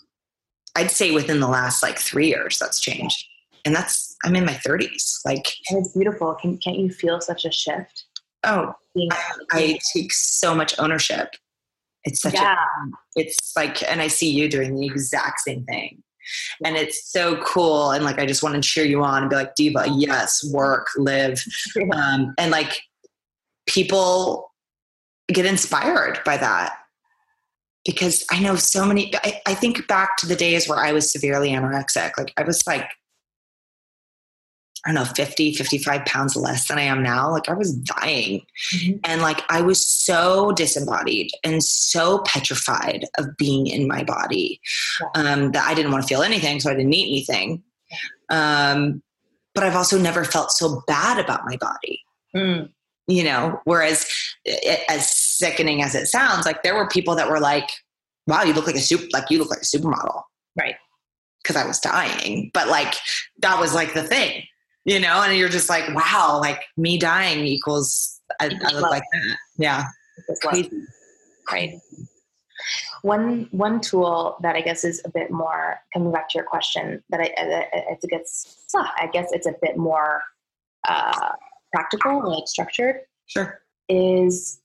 [0.76, 3.26] i'd say within the last like three years that's changed
[3.64, 6.34] and that's i'm in my 30s like And it's beautiful.
[6.36, 8.04] Can, can't you feel such a shift?
[8.44, 9.12] oh Being,
[9.52, 11.36] i take so much ownership
[12.04, 12.56] it's such yeah.
[12.56, 16.04] a it's like and i see you doing the exact same thing
[16.66, 19.36] and it's so cool and like i just want to cheer you on and be
[19.38, 21.42] like diva yes work live
[21.94, 22.82] um, and like
[23.68, 24.52] people
[25.28, 26.78] get inspired by that
[27.86, 31.12] because i know so many I, I think back to the days where i was
[31.12, 32.90] severely anorexic like i was like
[34.84, 37.30] I don't know, 50, 55 pounds less than I am now.
[37.30, 38.42] Like I was dying.
[38.74, 39.00] Mhm.
[39.04, 44.60] And like I was so disembodied and so petrified of being in my body
[45.14, 46.60] um, that I didn't want to feel anything.
[46.60, 47.62] So I didn't eat anything.
[48.32, 49.04] Um,
[49.54, 52.02] but I've also never felt so bad about my body,
[52.36, 52.70] Mm.
[53.12, 54.08] You know, whereas
[54.46, 57.70] it, as sickening as it sounds, like there were people that were like,
[58.28, 60.22] wow, you look like a soup, like you look like a supermodel
[60.60, 60.76] Right.
[61.42, 62.52] because I was dying.
[62.54, 62.96] But like
[63.40, 64.44] that was like the thing,
[64.86, 69.04] you know, and you're just like, wow, like me dying equals I, I look like
[69.12, 69.38] that.
[69.58, 69.86] Yeah.
[70.44, 70.84] Crazy.
[71.52, 71.74] Right.
[73.02, 77.04] One one tool that I guess is a bit more coming back to your question
[77.10, 80.22] that I, I it's gets I guess it's a bit more
[80.88, 81.32] uh,
[81.74, 83.62] practical like structured Sure.
[83.88, 84.62] is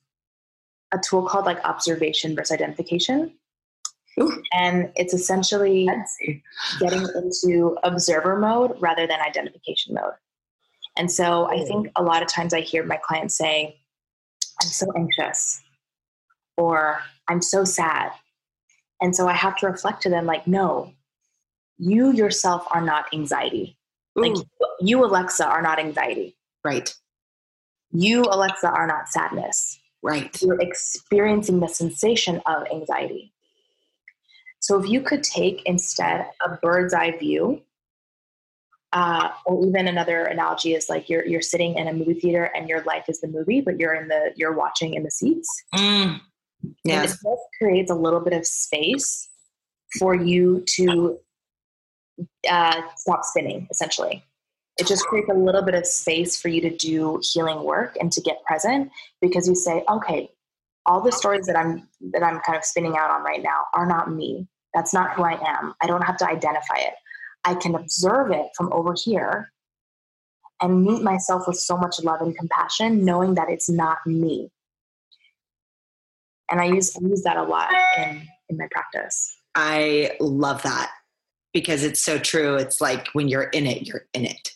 [0.92, 3.33] a tool called like observation versus identification.
[4.19, 4.42] Ooh.
[4.53, 5.88] And it's essentially
[6.81, 10.14] getting into observer mode rather than identification mode.
[10.97, 13.79] And so I think a lot of times I hear my clients say,
[14.62, 15.62] I'm so anxious
[16.57, 18.12] or I'm so sad.
[19.03, 20.95] And so I have to reflect to them like, no,
[21.77, 23.77] you yourself are not anxiety.
[24.14, 24.33] Like
[24.81, 26.36] you, Alexa, are not anxiety.
[26.67, 26.95] Right.
[27.93, 29.79] You, Alexa, are not sadness.
[30.03, 30.41] Right.
[30.43, 33.33] You're experiencing the sensation of anxiety.
[34.61, 37.63] So if you could take instead a bird's eye view,
[38.93, 42.69] uh, or even another analogy is like you're you're sitting in a movie theater and
[42.69, 45.49] your life is the movie, but you're in the you're watching in the seats.
[45.75, 46.21] Mm.
[46.63, 47.13] And Yes.
[47.13, 49.29] it just creates a little bit of space
[49.99, 51.19] for you to
[52.49, 54.25] uh, stop spinning, essentially.
[54.79, 58.12] It just creates a little bit of space for you to do healing work and
[58.12, 60.31] to get present because you say, okay,
[60.85, 63.87] all the stories that I'm that I'm kind of spinning out on right now are
[63.87, 64.47] not me.
[64.75, 65.75] That's not who I am.
[65.81, 66.95] I don't have to identify it.
[67.45, 69.53] I can observe it from over here
[70.61, 74.51] and meet myself with so much love and compassion, knowing that it's not me.
[76.51, 79.37] And I use I use that a lot in in my practice.
[79.55, 80.93] I love that
[81.53, 82.57] because it's so true.
[82.57, 84.56] It's like when you're in it, you're in it.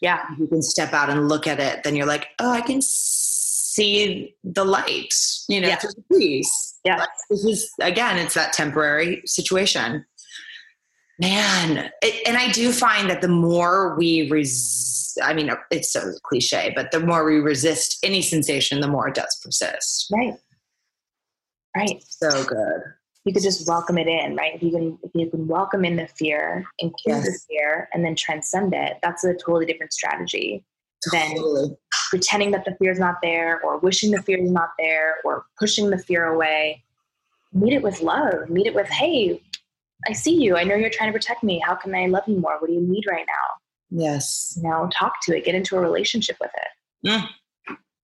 [0.00, 0.22] Yeah.
[0.38, 4.34] You can step out and look at it, then you're like, oh, I can see
[4.44, 5.14] the light,
[5.48, 5.76] you know, Yeah.
[5.76, 6.74] through the trees.
[6.84, 6.98] Yeah.
[6.98, 10.04] Like, this is, again, it's that temporary situation.
[11.18, 16.12] Man, it, and I do find that the more we res- I mean, it's so
[16.24, 20.08] cliche, but the more we resist any sensation, the more it does persist.
[20.12, 20.34] Right.
[21.76, 22.02] Right.
[22.08, 22.80] So good.
[23.24, 24.54] You could just welcome it in, right?
[24.54, 27.46] If you can if you can welcome in the fear, include the Yes.
[27.48, 30.64] fear, and then transcend it, that's a totally different strategy
[31.12, 31.76] than
[32.10, 35.44] pretending that the fear is not there or wishing the fear is not there or
[35.58, 36.82] pushing the fear away
[37.52, 39.38] meet it with love meet it with hey
[40.08, 42.38] i see you i know you're trying to protect me how can i love you
[42.40, 44.54] more what do you need right now Yes.
[44.56, 47.22] you know talk to it get into a relationship with it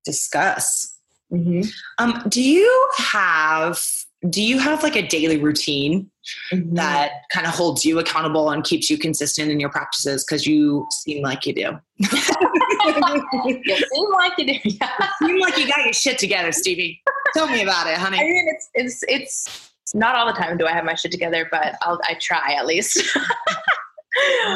[0.04, 0.96] Discuss.
[1.32, 1.62] mm-hmm.
[1.98, 3.82] Um, do you have
[4.28, 6.10] do you have like a daily routine
[6.52, 10.24] that kind of holds you accountable and keeps you consistent in your practices?
[10.24, 11.78] Because you seem like you do.
[11.98, 15.08] you seem like you do yeah.
[15.22, 17.00] seem like you got your shit together, Stevie.
[17.32, 18.32] Tell me about it, honey i honey.
[18.32, 21.76] mean it's it's it's not all the time do i have my shit together but
[21.82, 23.00] i'll i try at least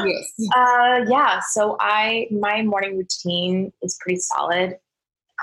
[0.04, 0.32] Yes.
[0.56, 1.40] Uh, yeah.
[1.52, 4.78] So I my morning routine is pretty solid.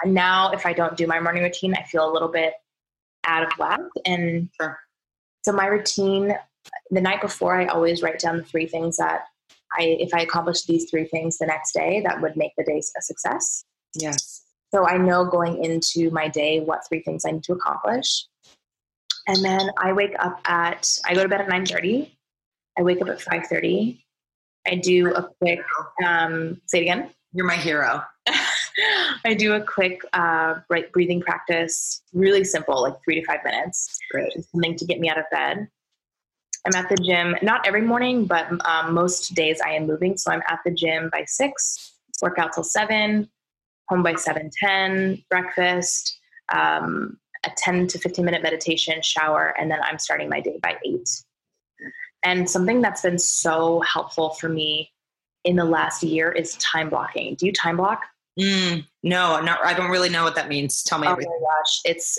[0.06, 2.54] Now, if I don't do my morning routine, I feel a little bit
[3.26, 3.80] out of whack.
[4.06, 4.80] And Sure.
[5.44, 6.36] so my routine,
[6.90, 9.26] the night before, I always write down the three things that
[9.78, 12.80] I, if I accomplish these three things the next day, that would make the day
[12.80, 13.64] a success.
[13.96, 14.44] Yes.
[14.74, 18.26] So I know going into my day what three things I need to accomplish.
[19.28, 22.12] And then I wake up at I go to bed at 9:30.
[22.78, 24.04] I wake up at 5:30.
[24.68, 25.60] I do a quick
[26.06, 27.10] um, say it again.
[27.34, 28.04] You're my hero.
[29.26, 33.98] I do a quick uh, right breathing practice, really simple, like three to five minutes,
[34.12, 34.34] Great.
[34.52, 35.68] something to get me out of bed.
[36.66, 40.16] I'm at the gym, not every morning, but um, most days I am moving.
[40.18, 43.30] So I'm at the gym by six, work out till seven,
[43.90, 46.20] home by seven ten, breakfast,
[46.54, 50.78] um, a ten to fifteen minute meditation, shower, and then I'm starting my day by
[50.86, 51.10] eight.
[52.24, 54.92] And something that's been so helpful for me
[55.44, 57.34] in the last year is time blocking.
[57.34, 58.04] Do you time block?
[58.40, 60.84] Mm, no, not, I don't really know what that means.
[60.84, 61.32] Tell me Oh everything.
[61.42, 62.18] my gosh, it's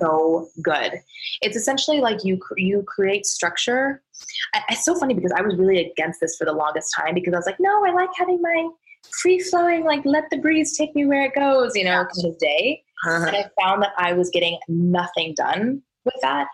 [0.00, 1.00] so good.
[1.42, 4.02] It's essentially like you you create structure.
[4.54, 7.34] I, it's so funny because I was really against this for the longest time because
[7.34, 8.68] I was like, no, I like having my
[9.22, 12.38] free flowing, like let the breeze take me where it goes, you know, kind of
[12.38, 12.82] day.
[13.04, 16.48] And I found that I was getting nothing done with that.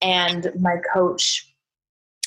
[0.00, 1.51] And my coach,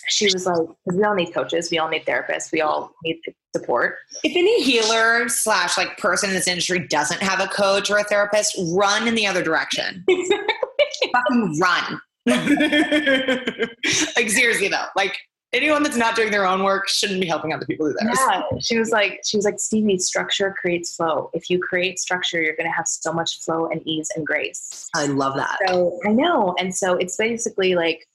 [0.08, 3.20] she was like, we all need coaches, we all need therapists, we all need
[3.56, 3.98] support.
[4.24, 8.04] If any healer slash like person in this industry doesn't have a coach or a
[8.04, 10.04] therapist, run in the other direction.
[11.14, 12.02] Fucking run.
[14.16, 15.16] like seriously though, like
[15.56, 18.18] anyone that's not doing their own work shouldn't be helping other people do theirs.
[18.28, 21.30] Yeah, she was like, she was like, Stevie, structure creates flow.
[21.34, 24.90] If you create structure, you're going to have so much flow and ease and grace.
[24.96, 25.58] I love that.
[25.68, 28.08] So I know, and so it's basically like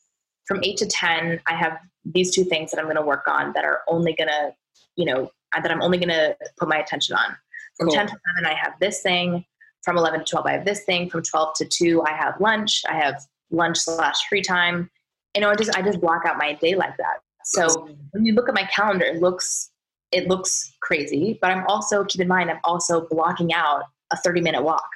[0.51, 3.53] from eight to ten, I have these two things that I'm going to work on
[3.53, 4.53] that are only going to,
[4.97, 7.37] you know, uh, that I'm only going to put my attention on.
[7.79, 7.95] From Cool.
[7.95, 9.45] ten to eleven, I have this thing.
[9.83, 11.09] From eleven to twelve, I have this thing.
[11.09, 12.83] From twelve to two, I have lunch.
[12.91, 14.91] I have lunch slash free time.
[15.37, 17.21] You know, I just I just block out my day like that.
[17.45, 19.71] So when you look at my calendar, it looks
[20.11, 24.41] it looks crazy, but I'm also keep in mind I'm also blocking out a 30
[24.41, 24.89] minute walk.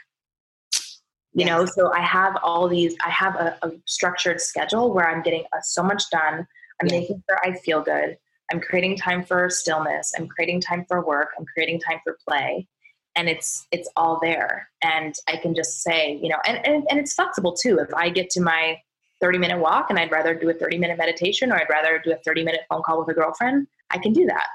[1.34, 2.94] You know, so I have all these.
[3.04, 6.46] I have a, a structured schedule where I'm getting uh, so much done.
[6.80, 7.00] I'm Yeah.
[7.00, 8.16] making sure I feel good.
[8.52, 10.12] I'm creating time for stillness.
[10.16, 11.30] I'm creating time for work.
[11.38, 12.68] I'm creating time for play,
[13.16, 14.68] and it's it's all there.
[14.82, 17.78] And I can just say, you know, and and, and it's flexible too.
[17.78, 18.78] If I get to my
[19.20, 22.12] 30 minute walk and I'd rather do a 30 minute meditation or I'd rather do
[22.12, 24.46] a 30 minute phone call with a girlfriend, I can do that.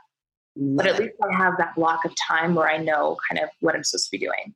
[0.56, 3.76] But at least I have that block of time where I know kind of what
[3.76, 4.54] I'm supposed to be doing.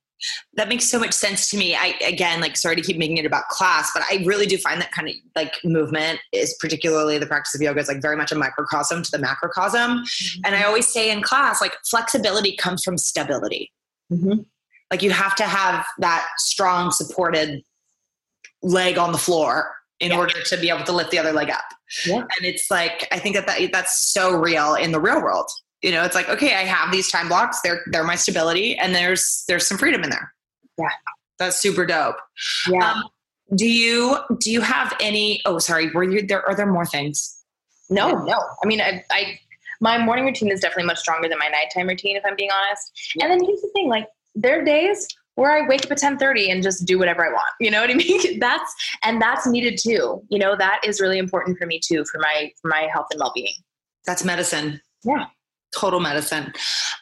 [0.53, 1.75] That makes so much sense to me.
[1.75, 4.79] I again, like, sorry to keep making it about class, but I really do find
[4.81, 8.31] that kind of like movement is particularly the practice of yoga is like very much
[8.31, 10.03] a microcosm to the macrocosm.
[10.45, 13.71] And I always say in class, like, flexibility comes from stability.
[14.11, 14.45] Mhm.
[14.91, 17.61] Like, you have to have that strong, supported
[18.61, 20.17] leg on the floor in Yeah.
[20.17, 21.63] order to be able to lift the other leg up.
[22.05, 22.17] Yeah.
[22.17, 25.49] And it's like, I think that, that that's so real in the real world.
[25.83, 27.59] You know, it's like, okay, I have these time blocks.
[27.61, 30.33] They're they're my stability, and there's there's some freedom in there.
[30.79, 30.89] Yeah.
[31.37, 32.15] that's super dope.
[32.67, 32.93] Yeah.
[32.93, 33.03] Um,
[33.55, 35.41] do you do you have any?
[35.45, 35.91] Oh, sorry.
[35.91, 36.47] Were you there?
[36.47, 37.37] Are there more things?
[37.89, 38.39] No, no.
[38.63, 39.37] I mean, I, I,
[39.81, 42.91] my morning routine is definitely much stronger than my nighttime routine, if I'm being honest.
[43.21, 46.51] And then here's the thing: like, there are days where I wake up at 10:30
[46.51, 47.49] and just do whatever I want.
[47.59, 48.39] You know what I mean?
[48.39, 50.21] that's and that's needed too.
[50.29, 53.19] You know, that is really important for me too for my for my health and
[53.19, 53.53] well-being.
[54.05, 54.81] That's medicine.
[55.03, 55.25] Yeah.
[55.77, 56.53] Total medicine.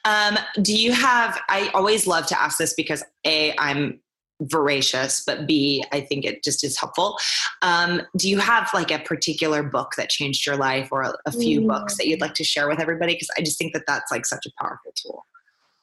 [0.05, 3.99] Um, do you have I always love to ask this because A, I'm
[4.41, 7.17] voracious, but B, I think it just is helpful.
[7.61, 11.31] Um, do you have like a particular book that changed your life or a, a
[11.31, 11.67] few mm.
[11.67, 13.13] books that you'd like to share with everybody?
[13.13, 15.25] Because I just think that that's like such a powerful tool.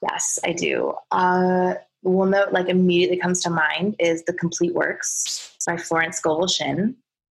[0.02, 0.94] Yes, I do.
[1.10, 6.48] Uh, one that like immediately comes to mind is The Complete Works by Florence Scovel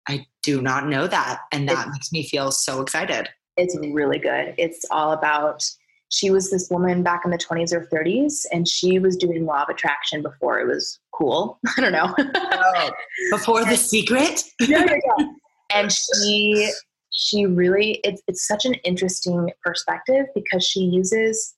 [0.07, 1.41] I do not know that.
[1.51, 3.29] And that makes me feel so excited.
[3.57, 4.55] It's really good.
[4.57, 5.63] It's all about
[6.09, 9.63] she was this woman back in the 20s or 30s and she was doing law
[9.63, 11.59] of attraction before it was cool.
[11.77, 12.13] I don't know.
[12.17, 12.91] oh,
[13.31, 14.43] before the secret?
[14.59, 15.25] yeah, yeah, yeah.
[15.73, 16.71] And she
[17.11, 21.55] she really it's it's such an interesting perspective because she uses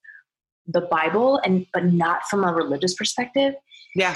[0.67, 3.53] the Bible and but not from a religious perspective.
[3.95, 4.15] Yeah.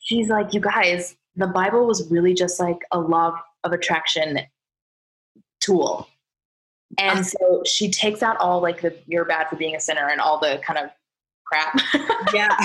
[0.00, 4.40] She's like, you guys, the Bible was really just like a law of attraction
[5.60, 6.08] tool.
[6.98, 10.20] And so she takes out all like the you're bad for being a sinner and
[10.20, 10.90] all the kind of
[11.44, 11.80] crap.
[12.32, 12.56] Yeah.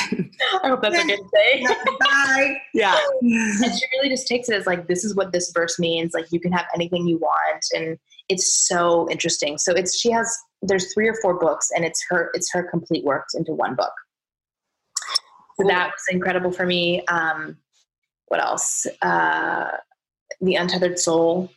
[0.63, 1.65] I hope that's okay to say.
[1.99, 2.57] Bye.
[2.73, 2.97] Yeah.
[3.21, 6.13] And she really just takes it as like this is what this verse means.
[6.13, 7.65] Like you can have anything you want.
[7.73, 7.97] And
[8.29, 9.57] it's so interesting.
[9.57, 13.03] So it's she has there's three or four books and it's her it's her complete
[13.03, 13.91] works into one book
[14.97, 15.13] so
[15.63, 15.67] cool.
[15.67, 17.57] that was incredible for me um,
[18.27, 19.69] what else uh,
[20.41, 21.49] the untethered soul.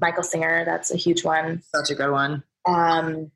[0.00, 3.30] Michael singer that's a huge one such a good one um,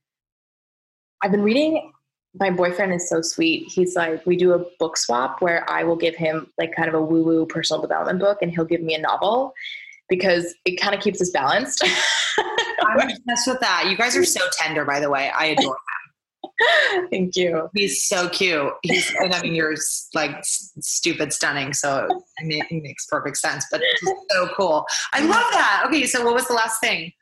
[1.23, 1.93] i've been reading
[2.41, 5.97] my boyfriend is so sweet he's like we do a book swap where i will
[5.97, 8.95] give him like kind of a woo woo personal development book and he'll give me
[8.95, 9.53] a novel
[10.09, 11.85] because it kind of keeps us balanced
[12.87, 13.87] I'm obsessed with that.
[13.89, 15.31] You guys are so tender, by the way.
[15.31, 15.77] I adore.
[17.11, 17.69] Thank you.
[17.75, 18.73] He's so cute.
[18.83, 19.75] He's, and I mean, you're
[20.14, 21.73] like stupid stunning.
[21.73, 22.07] So
[22.38, 24.87] I mean, it makes perfect sense, but it's so cool.
[25.12, 25.85] I love that.
[25.87, 26.07] Okay.
[26.07, 27.12] So what was the last thing?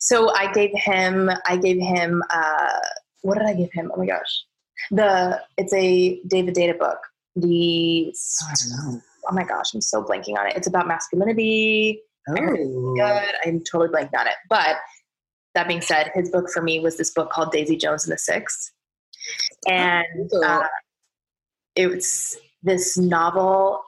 [0.00, 2.78] So I gave him, I gave him, uh,
[3.22, 3.92] what did I give him?
[3.94, 4.44] Oh my gosh.
[4.90, 6.98] The, it's a David Deida book.
[7.36, 10.56] The, oh, oh my gosh, I'm so blanking on it.
[10.56, 12.00] It's about masculinity.
[12.28, 12.94] Oh.
[12.96, 13.34] Good.
[13.44, 14.34] I'm totally blanked on it.
[14.48, 14.76] But
[15.54, 18.18] that being said, his book for me was this book called Daisy Jones and the
[18.18, 18.72] Six.
[19.68, 20.66] And uh,
[21.76, 23.82] it's this novel,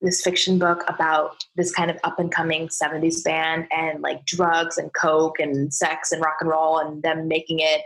[0.00, 4.78] this fiction book about this kind of up and coming 70s band and like drugs
[4.78, 7.82] and coke and sex and rock and roll and them making it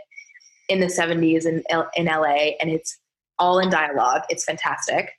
[0.69, 1.63] in the 70s in,
[1.95, 2.51] in LA.
[2.59, 2.97] And it's
[3.39, 4.21] all in dialogue.
[4.29, 5.11] It's fantastic.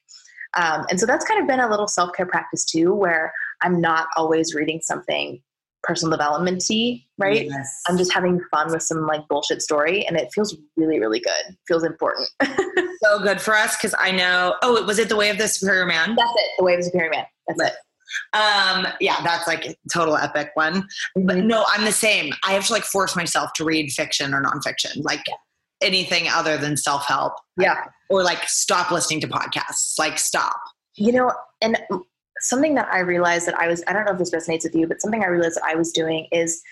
[0.54, 3.80] Um, and so that's kind of been a little self care practice too, where I'm
[3.80, 5.42] not always reading something
[5.84, 7.46] personal developmenty, right?
[7.46, 7.82] Yes.
[7.88, 11.32] I'm just having fun with some like bullshit story, and it feels really, really good.
[11.48, 12.28] It feels important.
[13.02, 14.56] so good for us because I know.
[14.62, 16.14] Oh, was it the Way of the Superior Man?
[16.16, 16.50] That's it.
[16.58, 17.24] The Way of the Superior Man.
[17.46, 17.72] That's right.
[17.72, 17.78] it.
[18.32, 20.82] Um, yeah, that's like a total epic one.
[21.16, 21.26] Mm-hmm.
[21.26, 22.32] But no, I'm the same.
[22.42, 25.24] I have to like force myself to read fiction or nonfiction, like
[25.82, 27.34] anything other than self help.
[27.58, 27.84] Yeah.
[28.10, 29.98] Or like stop listening to podcasts.
[29.98, 30.56] Like stop.
[30.96, 31.78] You know, and
[32.40, 34.86] something that I realized that I was, I don't know if this resonates with you,
[34.86, 36.62] but something I realized that I was doing is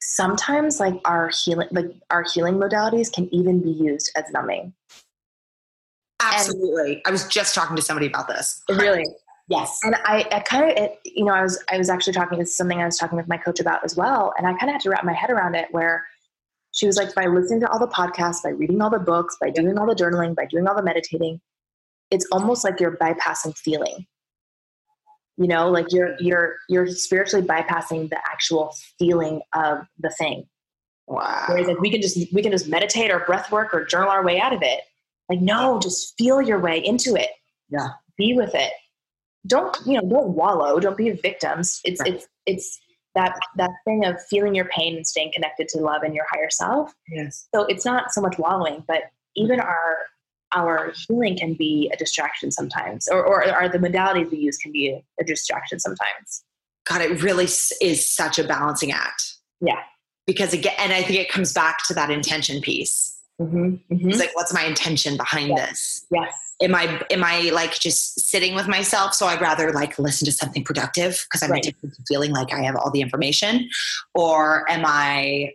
[0.00, 4.72] sometimes like our healing, like our healing modalities can even be used as numbing.
[6.20, 6.94] Absolutely.
[6.94, 8.62] And I was just talking to somebody about this.
[8.68, 9.04] Really?
[9.50, 9.80] Yes.
[9.82, 12.82] And I, I kind of, you know, I was, I was actually talking, it's something
[12.82, 14.34] I was talking with my coach about as well.
[14.36, 16.06] And I kind of had to wrap my head around it where
[16.72, 19.48] she was like, by listening to all the podcasts, by reading all the books, by
[19.48, 21.40] doing all the journaling, by doing all the meditating,
[22.10, 24.06] it's almost like you're bypassing feeling
[25.38, 30.46] you know like you're you're you're spiritually bypassing the actual feeling of the thing.
[31.06, 31.44] Wow.
[31.48, 34.24] Whereas like we can just we can just meditate or breath work or journal our
[34.24, 34.80] way out of it.
[35.28, 37.30] Like no just feel your way into it.
[37.70, 37.88] Yeah.
[38.18, 38.72] Be with it.
[39.46, 40.80] Don't you know don't wallow.
[40.80, 42.14] Don't be victims it's right.
[42.14, 42.80] it's it's
[43.14, 46.50] that that thing of feeling your pain and staying connected to love and your higher
[46.50, 46.92] self.
[47.08, 47.48] Yes.
[47.54, 49.02] So it's not so much wallowing but
[49.36, 49.68] even mm-hmm.
[49.68, 49.98] our
[50.52, 54.72] our healing can be a distraction sometimes, or, or, or the modalities we use can
[54.72, 56.44] be a, distraction sometimes.
[56.86, 59.34] God, it really is such a balancing act.
[59.60, 59.80] Yeah.
[60.26, 63.18] Because again, and I think it comes back to that intention piece.
[63.40, 64.08] Mm-hmm, mm-hmm.
[64.08, 65.68] It's like, what's my intention behind yes.
[65.68, 66.06] this?
[66.10, 66.54] Yes.
[66.60, 69.14] Am I am I like just sitting with myself?
[69.14, 71.64] So I'd rather like listen to something productive because I'm right.
[71.64, 73.68] addicted to feeling like I have all the information,
[74.12, 75.52] or am I?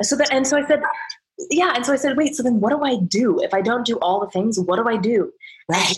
[0.00, 0.80] So that and so I said,
[1.50, 1.72] yeah.
[1.74, 3.40] And so I said, wait, so then what do I do?
[3.40, 5.32] If I don't do all the things, what do I do?
[5.68, 5.96] Right.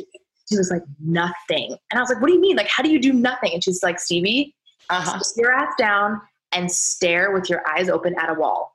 [0.49, 1.77] She was like, nothing.
[1.91, 2.57] And I was like, what do you mean?
[2.57, 3.53] Like, how do you do nothing?
[3.55, 4.55] And she's like, Stevie,
[4.91, 5.19] uh-huh.
[5.21, 6.21] sit your ass down
[6.53, 8.73] and stare with your eyes open at a wall.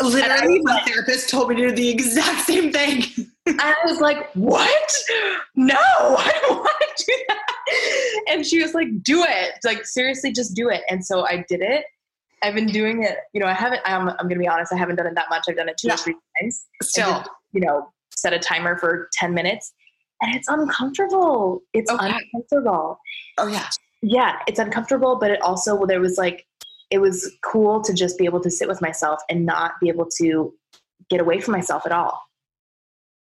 [0.00, 3.02] Literally, my therapist told me to do the exact same thing.
[3.48, 4.92] I was like, what?
[5.56, 7.52] No, I don't want to do that.
[8.28, 9.54] And she was like, do it.
[9.64, 10.82] Like, seriously, just do it.
[10.88, 11.84] And so I did it.
[12.42, 14.76] I've been doing it, you know, I haven't, I'm, I'm going to be honest, I
[14.76, 15.44] haven't done it that much.
[15.48, 15.94] I've done it two yeah.
[15.94, 16.66] or three times.
[16.82, 19.72] Still, just, you know, set a timer for 10 minutes
[20.20, 21.62] and it's uncomfortable.
[21.72, 22.12] It's okay.
[22.12, 22.98] uncomfortable.
[23.38, 23.68] Oh, yeah.
[24.02, 26.46] Yeah, it's uncomfortable, but it also, well, there was like,
[26.90, 30.06] it was cool to just be able to sit with myself and not be able
[30.18, 30.54] to
[31.10, 32.22] get away from myself at all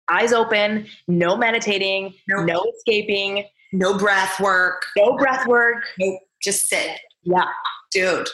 [0.09, 2.45] eyes open, no meditating, nope.
[2.45, 5.83] no escaping, no breath work, no breath work.
[5.97, 6.19] Nope.
[6.41, 6.99] Just sit.
[7.23, 7.45] Yeah.
[7.91, 8.27] Dude.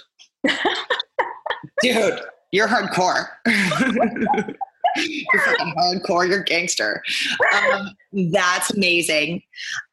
[1.82, 2.20] Dude,
[2.52, 3.28] you're hardcore.
[4.96, 6.28] you're fucking hardcore.
[6.28, 7.02] You're gangster.
[7.54, 7.96] Um,
[8.32, 9.42] that's amazing.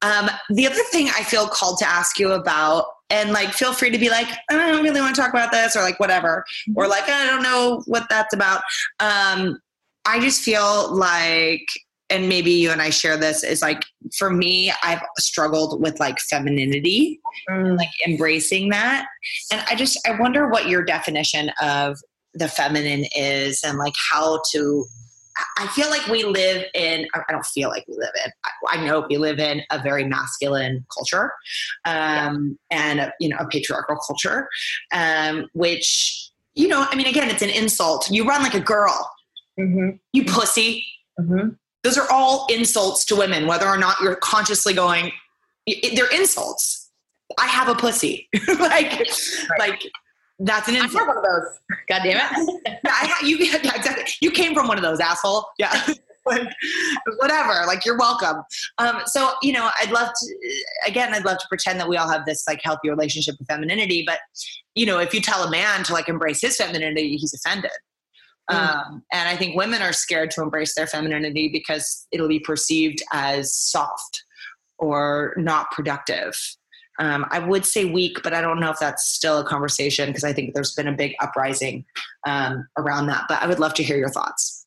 [0.02, 3.90] Um, the other thing I feel called to ask you about, and like, feel free
[3.90, 6.44] to be like, I don't really want to talk about this, or like, whatever,
[6.74, 8.62] or like, I don't know what that's about.
[8.98, 9.60] Um,
[10.04, 11.66] I just feel like
[12.10, 13.84] and maybe you and I share this is like
[14.16, 17.76] for me I've struggled with like femininity mm.
[17.76, 19.06] like embracing that
[19.52, 21.98] and I just I wonder what your definition of
[22.34, 24.84] the feminine is and like how to
[25.58, 28.32] I feel like we live in I don't feel like we live in
[28.68, 31.32] I, know we live in a very masculine culture
[31.84, 34.48] um, and you know a patriarchal culture
[34.92, 39.10] um, which you know I mean again it's an insult you run like a girl
[39.58, 39.96] Mm-hmm.
[40.12, 40.84] You pussy.
[41.18, 41.48] Mm-hmm.
[41.86, 45.12] Those are all insults to women, whether or not you're consciously going.
[45.94, 46.90] They're insults.
[47.38, 48.28] I have a pussy.
[48.48, 49.08] like, right.
[49.60, 49.82] like
[50.40, 50.96] that's an insult.
[50.96, 51.60] I have one of those.
[51.88, 52.60] God damn it.
[52.84, 54.02] yeah, I you, exactly.
[54.20, 55.46] You came from one of those, asshole.
[55.60, 55.80] Yeah.
[56.26, 56.48] like,
[57.18, 57.64] whatever.
[57.68, 58.42] Like, you're welcome.
[58.78, 60.34] Um, so, you know, I'd love to,
[60.88, 64.02] again, I'd love to pretend that we all have this like healthy relationship with femininity.
[64.04, 64.18] But,
[64.74, 67.70] you know, if you tell a man to like embrace his femininity, he's offended.
[68.48, 73.02] Um, and I think women are scared to embrace their femininity because it'll be perceived
[73.12, 74.24] as soft
[74.78, 76.34] or not productive.
[76.98, 80.24] Um, I would say weak, but I don't know if that's still a conversation because
[80.24, 81.84] I think there's been a big uprising
[82.26, 83.24] um, around that.
[83.28, 84.66] But I would love to hear your thoughts.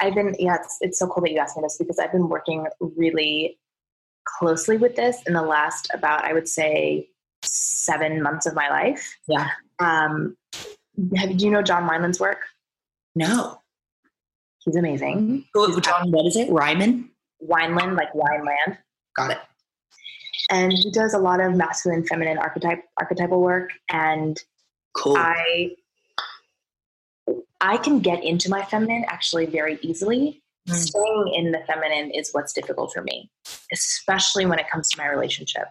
[0.00, 2.28] I've been, yeah, it's, it's so cool that you asked me this because I've been
[2.28, 3.58] working really
[4.24, 7.08] closely with this in the last about, I would say,
[7.44, 9.16] seven months of my life.
[9.28, 9.48] Yeah.
[9.78, 10.36] Um,
[11.16, 12.38] have, do you know John Wineland's work?
[13.14, 13.60] No.
[14.64, 15.44] He's amazing.
[15.54, 16.50] Who, John, what is it?
[16.50, 17.10] Ryman?
[17.46, 18.78] Wineland, like Wineland.
[19.16, 19.38] Got it.
[20.50, 23.70] And he does a lot of masculine, feminine archetype archetypal work.
[23.90, 24.40] And
[24.94, 25.16] cool.
[25.16, 25.72] I
[27.60, 30.42] I can get into my feminine actually very easily.
[30.68, 30.74] Mm.
[30.74, 33.30] Staying in the feminine is what's difficult for me,
[33.72, 35.66] especially when it comes to my relationship.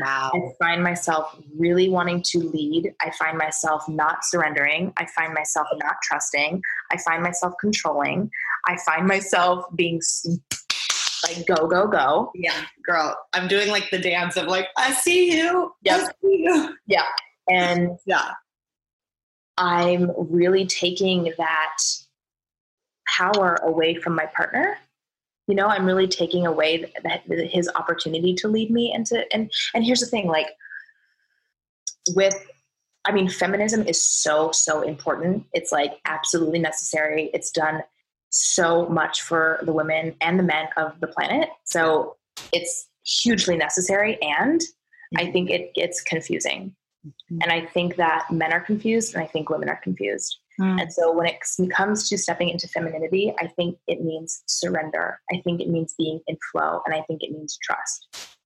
[0.00, 0.30] Wow.
[0.34, 2.94] I find myself really wanting to lead.
[3.00, 4.92] I find myself not surrendering.
[4.96, 6.62] I find myself not trusting.
[6.90, 8.30] I find myself controlling.
[8.66, 10.00] I find myself being
[11.24, 12.30] like go go go.
[12.34, 13.16] Yeah, girl.
[13.32, 15.72] I'm doing like the dance of like I see you.
[15.82, 16.08] Yeah.
[16.86, 17.06] Yeah.
[17.50, 18.32] And yeah.
[19.58, 21.76] I'm really taking that
[23.06, 24.78] power away from my partner
[25.48, 29.50] you know i'm really taking away that, his opportunity to lead me and to and
[29.74, 30.48] and here's the thing like
[32.14, 32.34] with
[33.04, 35.44] i mean feminism is so so important.
[35.52, 37.30] It's like absolutely necessary.
[37.34, 37.82] It's done
[38.30, 41.50] so much for the women and the men of the planet.
[41.64, 42.16] So
[42.52, 44.60] it's hugely necessary and
[45.18, 46.74] i think it gets confusing.
[47.04, 47.38] Mm-hmm.
[47.42, 50.82] and i think that men are confused and i think women are confused Mm.
[50.82, 51.40] And so when it
[51.70, 55.20] comes to stepping into femininity, I think it means surrender.
[55.32, 56.82] I think it means being in flow.
[56.86, 58.36] And I think it means trust.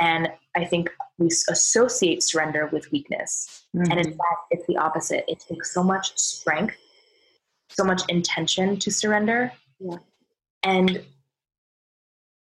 [0.00, 3.66] And I think we associate surrender with weakness.
[3.76, 3.90] Mm-hmm.
[3.90, 5.24] And in fact, it's the opposite.
[5.26, 6.76] It takes so much strength,
[7.68, 9.52] so much intention to surrender.
[9.80, 9.96] Yeah.
[10.62, 11.02] And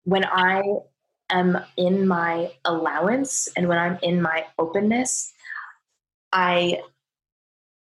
[0.04, 0.62] when I
[1.30, 5.32] am in my allowance and when I'm in my openness,
[6.32, 6.82] I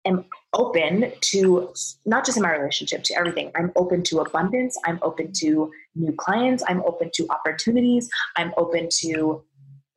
[0.05, 0.25] am
[0.57, 1.73] open to
[2.05, 3.53] not just in my relationship to everything.
[3.55, 4.77] I'm open to abundance.
[4.85, 6.65] I'm open to new clients.
[6.67, 8.09] I'm open to opportunities.
[8.37, 9.45] I'm open to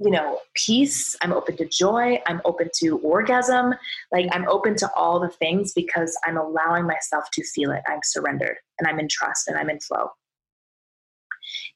[0.01, 1.16] you know peace.
[1.22, 2.22] I'm open to joy.
[2.28, 3.74] I'm open to orgasm.
[4.12, 7.84] Like i'm open to all the things because i'm allowing myself to feel it.
[7.88, 10.12] I'm surrendered and i'm in trust and i'm in flow.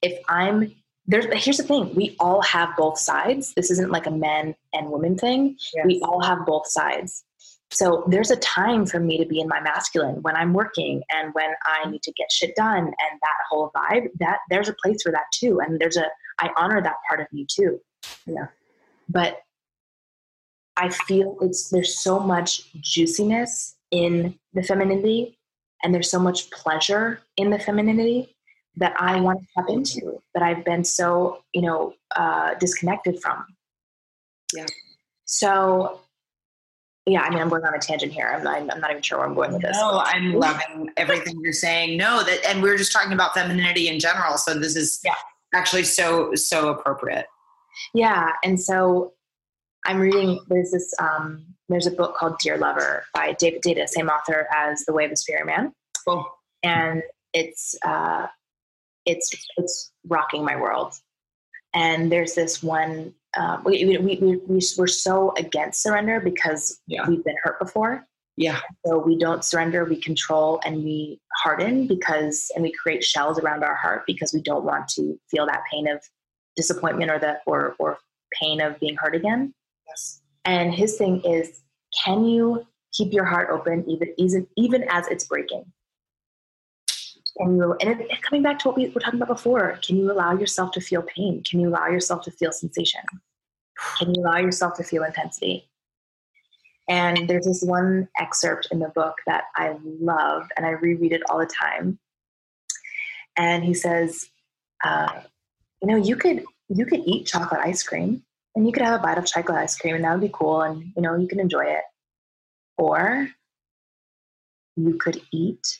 [0.02, 0.74] If i'm
[1.06, 1.94] there's here's the thing.
[1.94, 3.52] We all have both sides.
[3.54, 5.58] This isn't like a men and women thing.
[5.74, 5.84] Yes.
[5.84, 7.24] we all have both sides
[7.74, 11.34] so there's a time for me to be in my masculine when I'm working and
[11.34, 14.08] when I need to get shit done and that whole vibe.
[14.20, 16.06] That there's a place for that too, and there's a
[16.38, 17.80] I honor that part of me too.
[18.26, 18.46] Yeah,
[19.08, 19.40] but
[20.76, 25.38] I feel it's there's so much juiciness in the femininity
[25.82, 28.34] and there's so much pleasure in the femininity
[28.76, 33.44] that I want to tap into that I've been so, you know, uh, disconnected from.
[34.52, 34.66] Yeah.
[35.26, 36.00] So,
[37.06, 38.26] yeah, I mean, I'm going on a tangent here.
[38.34, 39.76] I'm not, I'm not even sure where I'm going with this.
[39.76, 41.96] No, I'm loving everything you're saying.
[41.98, 44.38] No, that, and we are just talking about femininity in general.
[44.38, 45.14] So this is Yeah.
[45.52, 47.26] actually so, so appropriate.
[47.92, 49.12] Yeah, and so
[49.84, 50.40] I'm reading.
[50.48, 50.94] There's this.
[50.98, 55.04] Um, there's a book called Dear Lover by David Deida, same author as The Way
[55.04, 55.72] of the Superior Man,
[56.06, 56.24] Cool.
[56.62, 57.02] and
[57.32, 58.28] it's uh,
[59.06, 60.94] it's it's rocking my world.
[61.74, 63.14] And there's this one.
[63.36, 67.08] Um, we, we, we, we, we're so against surrender because Yeah.
[67.08, 68.06] we've been hurt before.
[68.36, 68.60] Yeah.
[68.84, 73.62] So we don't surrender, we control and we harden because, and we create shells around
[73.62, 76.02] our heart because we don't want to feel that pain of
[76.56, 77.98] disappointment or the, or, or
[78.40, 79.54] pain of being hurt again.
[79.86, 80.20] Yes.
[80.44, 81.62] And his thing is,
[82.04, 85.64] can you keep your heart open even, even, even as it's breaking?
[87.38, 90.10] Can you, and it, coming back to what we were talking about before, can you
[90.10, 91.42] allow yourself to feel pain?
[91.48, 93.00] Can you allow yourself to feel sensation?
[93.98, 95.68] Can you allow yourself to feel intensity?
[96.88, 101.22] And there's this one excerpt in the book that I love, and I reread it
[101.28, 101.98] all the time.
[103.36, 104.28] And he says,
[104.84, 105.22] uh,
[105.82, 108.22] "You know, you could you could eat chocolate ice cream,
[108.54, 110.62] and you could have a bite of chocolate ice cream, and that would be cool,
[110.62, 111.84] and you know, you can enjoy it.
[112.78, 113.28] Or
[114.76, 115.78] you could eat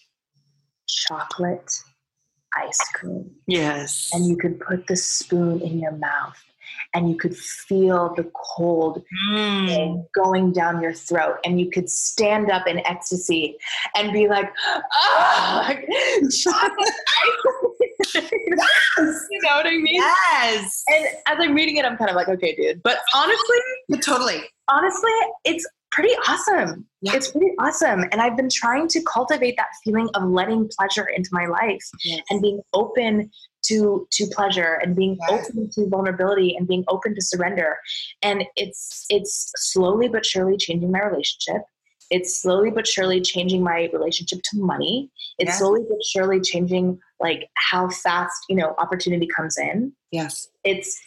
[0.88, 1.72] chocolate
[2.56, 4.10] ice cream, Yes.
[4.12, 6.40] and you could put the spoon in your mouth,
[6.94, 10.06] and you could feel the cold Mm.
[10.14, 13.56] going down your throat and you could stand up in ecstasy
[13.96, 14.50] and be like
[14.92, 15.74] ah
[16.42, 18.30] chocolate ice cream."
[19.30, 20.82] you know what i mean Yes.
[20.88, 23.58] and as i'm reading it i'm kind of like okay dude but honestly
[24.00, 24.42] totally.
[24.68, 25.12] honestly
[25.44, 27.14] it's pretty awesome Yeah.
[27.16, 31.30] it's pretty awesome and i've been trying to cultivate that feeling of letting pleasure into
[31.32, 31.84] my life
[32.30, 33.30] and being open
[33.68, 35.48] to to pleasure and being Yes.
[35.50, 37.76] open to vulnerability and being open to surrender
[38.22, 41.62] and it's it's slowly but surely changing my relationship
[42.10, 45.58] it's slowly but surely changing my relationship to money it's Yes.
[45.58, 50.48] slowly but surely changing like how fast you know opportunity comes in yes.
[50.64, 51.00] it's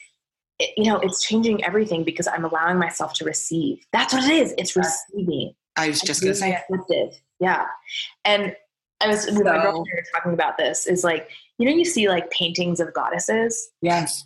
[0.59, 4.31] it, you know it's changing everything because i'm allowing myself to receive that's what it
[4.31, 7.21] is it's receiving I was just going to say receptive.
[7.39, 7.65] Yeah.
[8.25, 8.55] And
[8.99, 11.29] I was with my girlfriend we were talking about this is like,
[11.59, 14.25] you know, you see like paintings of goddesses, Yes.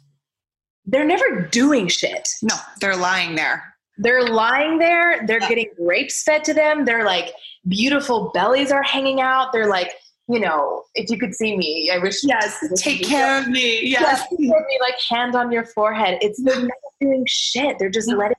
[0.86, 2.26] they're never doing shit.
[2.42, 3.66] No, they're lying there.
[3.98, 5.50] They're lying there, they're Yeah.
[5.50, 7.34] getting grapes fed to them, they're like
[7.68, 9.52] beautiful bellies are hanging out.
[9.52, 9.92] They're like,
[10.28, 12.60] you know, if you could see me, I wish Yes.
[12.82, 13.82] Take care of me.
[13.88, 14.30] Yes, Yes.
[14.30, 16.20] take care of me like hand on your forehead.
[16.22, 17.78] It's they're not doing shit.
[17.80, 18.18] They're just No.
[18.18, 18.38] letting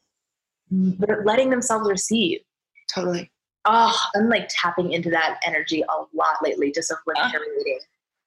[0.70, 2.40] they're letting themselves receive.
[2.94, 3.30] Totally.
[3.66, 7.38] Oh, I'm like tapping into that energy a lot lately, just of like Yeah.
[7.38, 7.78] relating.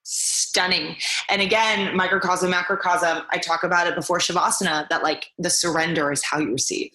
[0.04, 0.96] Stunning.
[1.28, 6.22] And again, microcosm, macrocosm, I talk about it before Shavasana that like the surrender is
[6.24, 6.92] how you receive.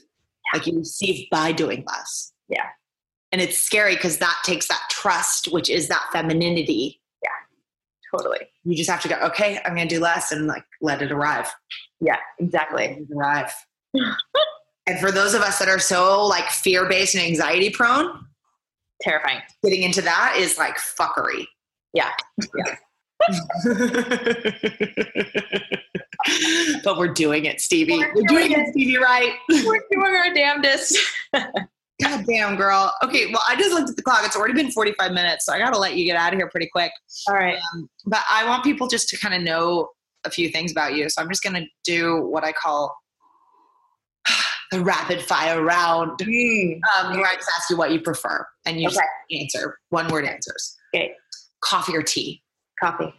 [0.53, 2.32] Like you receive by doing less.
[2.47, 2.70] Yeah.
[3.34, 7.02] And it's scary because that takes that trust, which is that femininity.
[7.24, 7.30] Yeah,
[8.18, 8.47] totally.
[8.64, 11.12] You just have to go, okay, I'm going to do less and like let it
[11.12, 11.52] arrive.
[11.99, 12.88] Yeah, exactly.
[12.88, 13.52] Let it arrive.
[14.88, 18.26] and for those of us that are so like fear based and anxiety prone,
[19.02, 19.39] Terrifying.
[19.64, 21.45] getting into that is like fuckery.
[21.93, 22.12] Yeah.
[26.84, 27.97] but we're doing it, Stevie.
[27.97, 29.34] We're We're, doing, doing it, Stevie, right?
[29.49, 30.97] We're doing our damnedest.
[32.02, 32.93] God damn, girl.
[33.04, 34.22] Okay, well, I just looked at the clock.
[34.24, 36.49] It's already been 45 minutes, so I got to let you get out of here
[36.49, 36.91] pretty quick.
[37.28, 37.58] All right.
[37.74, 39.89] Um, but I want people just to kind of know
[40.24, 41.10] a few things about you.
[41.10, 42.95] So I'm just going to do what I call
[44.72, 48.88] the rapid fire round, um, where I just ask you what you prefer, and you
[48.88, 50.78] just answer one word answers.
[50.95, 51.12] Okay.
[51.62, 52.41] Coffee or tea?
[52.80, 53.14] Coffee.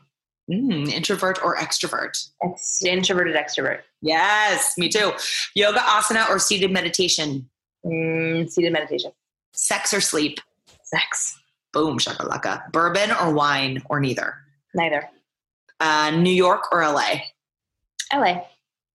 [0.51, 2.19] Mm, introvert or extrovert?
[2.43, 3.81] Ex- introverted extrovert.
[4.01, 5.13] Yes, me too.
[5.55, 7.49] Yoga, asana, or seated meditation?
[7.85, 9.13] Mm, seated meditation.
[9.53, 10.41] Sex or sleep?
[10.85, 11.39] Sex.
[11.73, 12.71] Boom, shakalaka.
[12.73, 14.35] Bourbon or wine, or neither?
[14.75, 15.09] Neither.
[15.81, 17.15] Uh, New York or LA?
[18.13, 18.43] LA.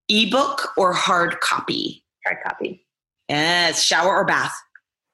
[0.08, 2.04] Ebook or hard copy?
[2.24, 2.84] Hard copy.
[3.28, 4.54] Yes, shower or bath?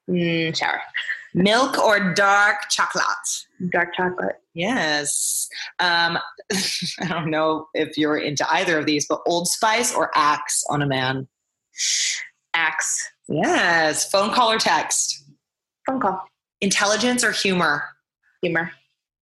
[0.09, 0.81] Mm, shower.
[1.33, 3.03] Milk or dark chocolate?
[3.69, 4.37] Dark chocolate.
[4.53, 5.49] Yes.
[5.79, 6.17] Um,
[7.01, 10.81] I don't know if you're into either of these, but Old Spice or Axe on
[10.81, 11.27] a man?
[13.27, 14.09] Yes.
[14.09, 15.23] Phone call or text?
[15.85, 16.21] Phone call.
[16.61, 17.83] Intelligence or humor?
[18.41, 18.71] Humor.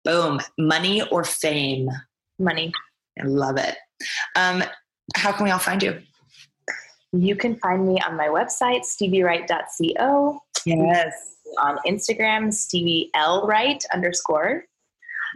[0.04, 0.40] Boom.
[0.58, 1.88] Money or fame?
[2.38, 2.72] Money.
[3.20, 3.76] I love it.
[4.34, 4.62] Um,
[5.14, 6.00] how can we all find you?
[7.12, 10.40] You can find me on my website, steviewright.co.
[10.66, 11.36] Yes.
[11.58, 14.64] On Instagram, Stevie L Wright underscore.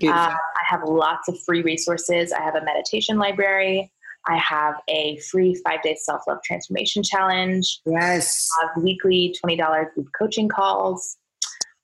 [0.03, 2.33] Uh, I have lots of free resources.
[2.33, 3.93] I have a meditation library.
[4.27, 7.81] I have a free five day self love transformation challenge.
[7.87, 8.49] Yes.
[8.61, 11.17] I have weekly $20 group coaching calls.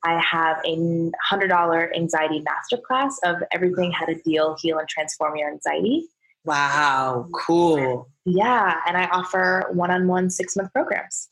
[0.05, 5.51] I have a $100 anxiety masterclass of everything how to deal, heal, and transform your
[5.51, 6.07] anxiety.
[6.45, 8.09] Wow, cool.
[8.25, 11.29] Yeah, and I offer one on one six month programs.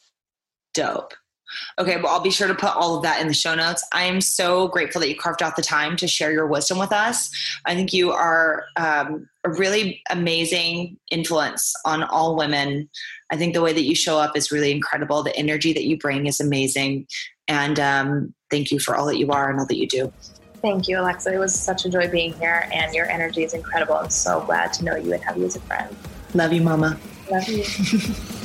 [0.75, 1.15] Dope.
[1.79, 3.85] Okay, well, I'll be sure to put all of that in the show notes.
[3.93, 6.93] I am so grateful that you carved out the time to share your wisdom with
[6.93, 7.31] us.
[7.65, 12.89] I think you are um, a really amazing influence on all women.
[13.31, 15.23] I think the way that you show up is really incredible.
[15.23, 17.07] The energy that you bring is amazing.
[17.49, 20.13] And um, thank you for all that you are and all that you do.
[20.63, 21.33] Thank you, Alexa.
[21.33, 23.97] It was such a joy being here, and your energy is incredible.
[23.97, 25.95] I'm so glad to know you and have you as a friend.
[26.33, 26.99] Love you, Mama.
[27.31, 27.65] Love you.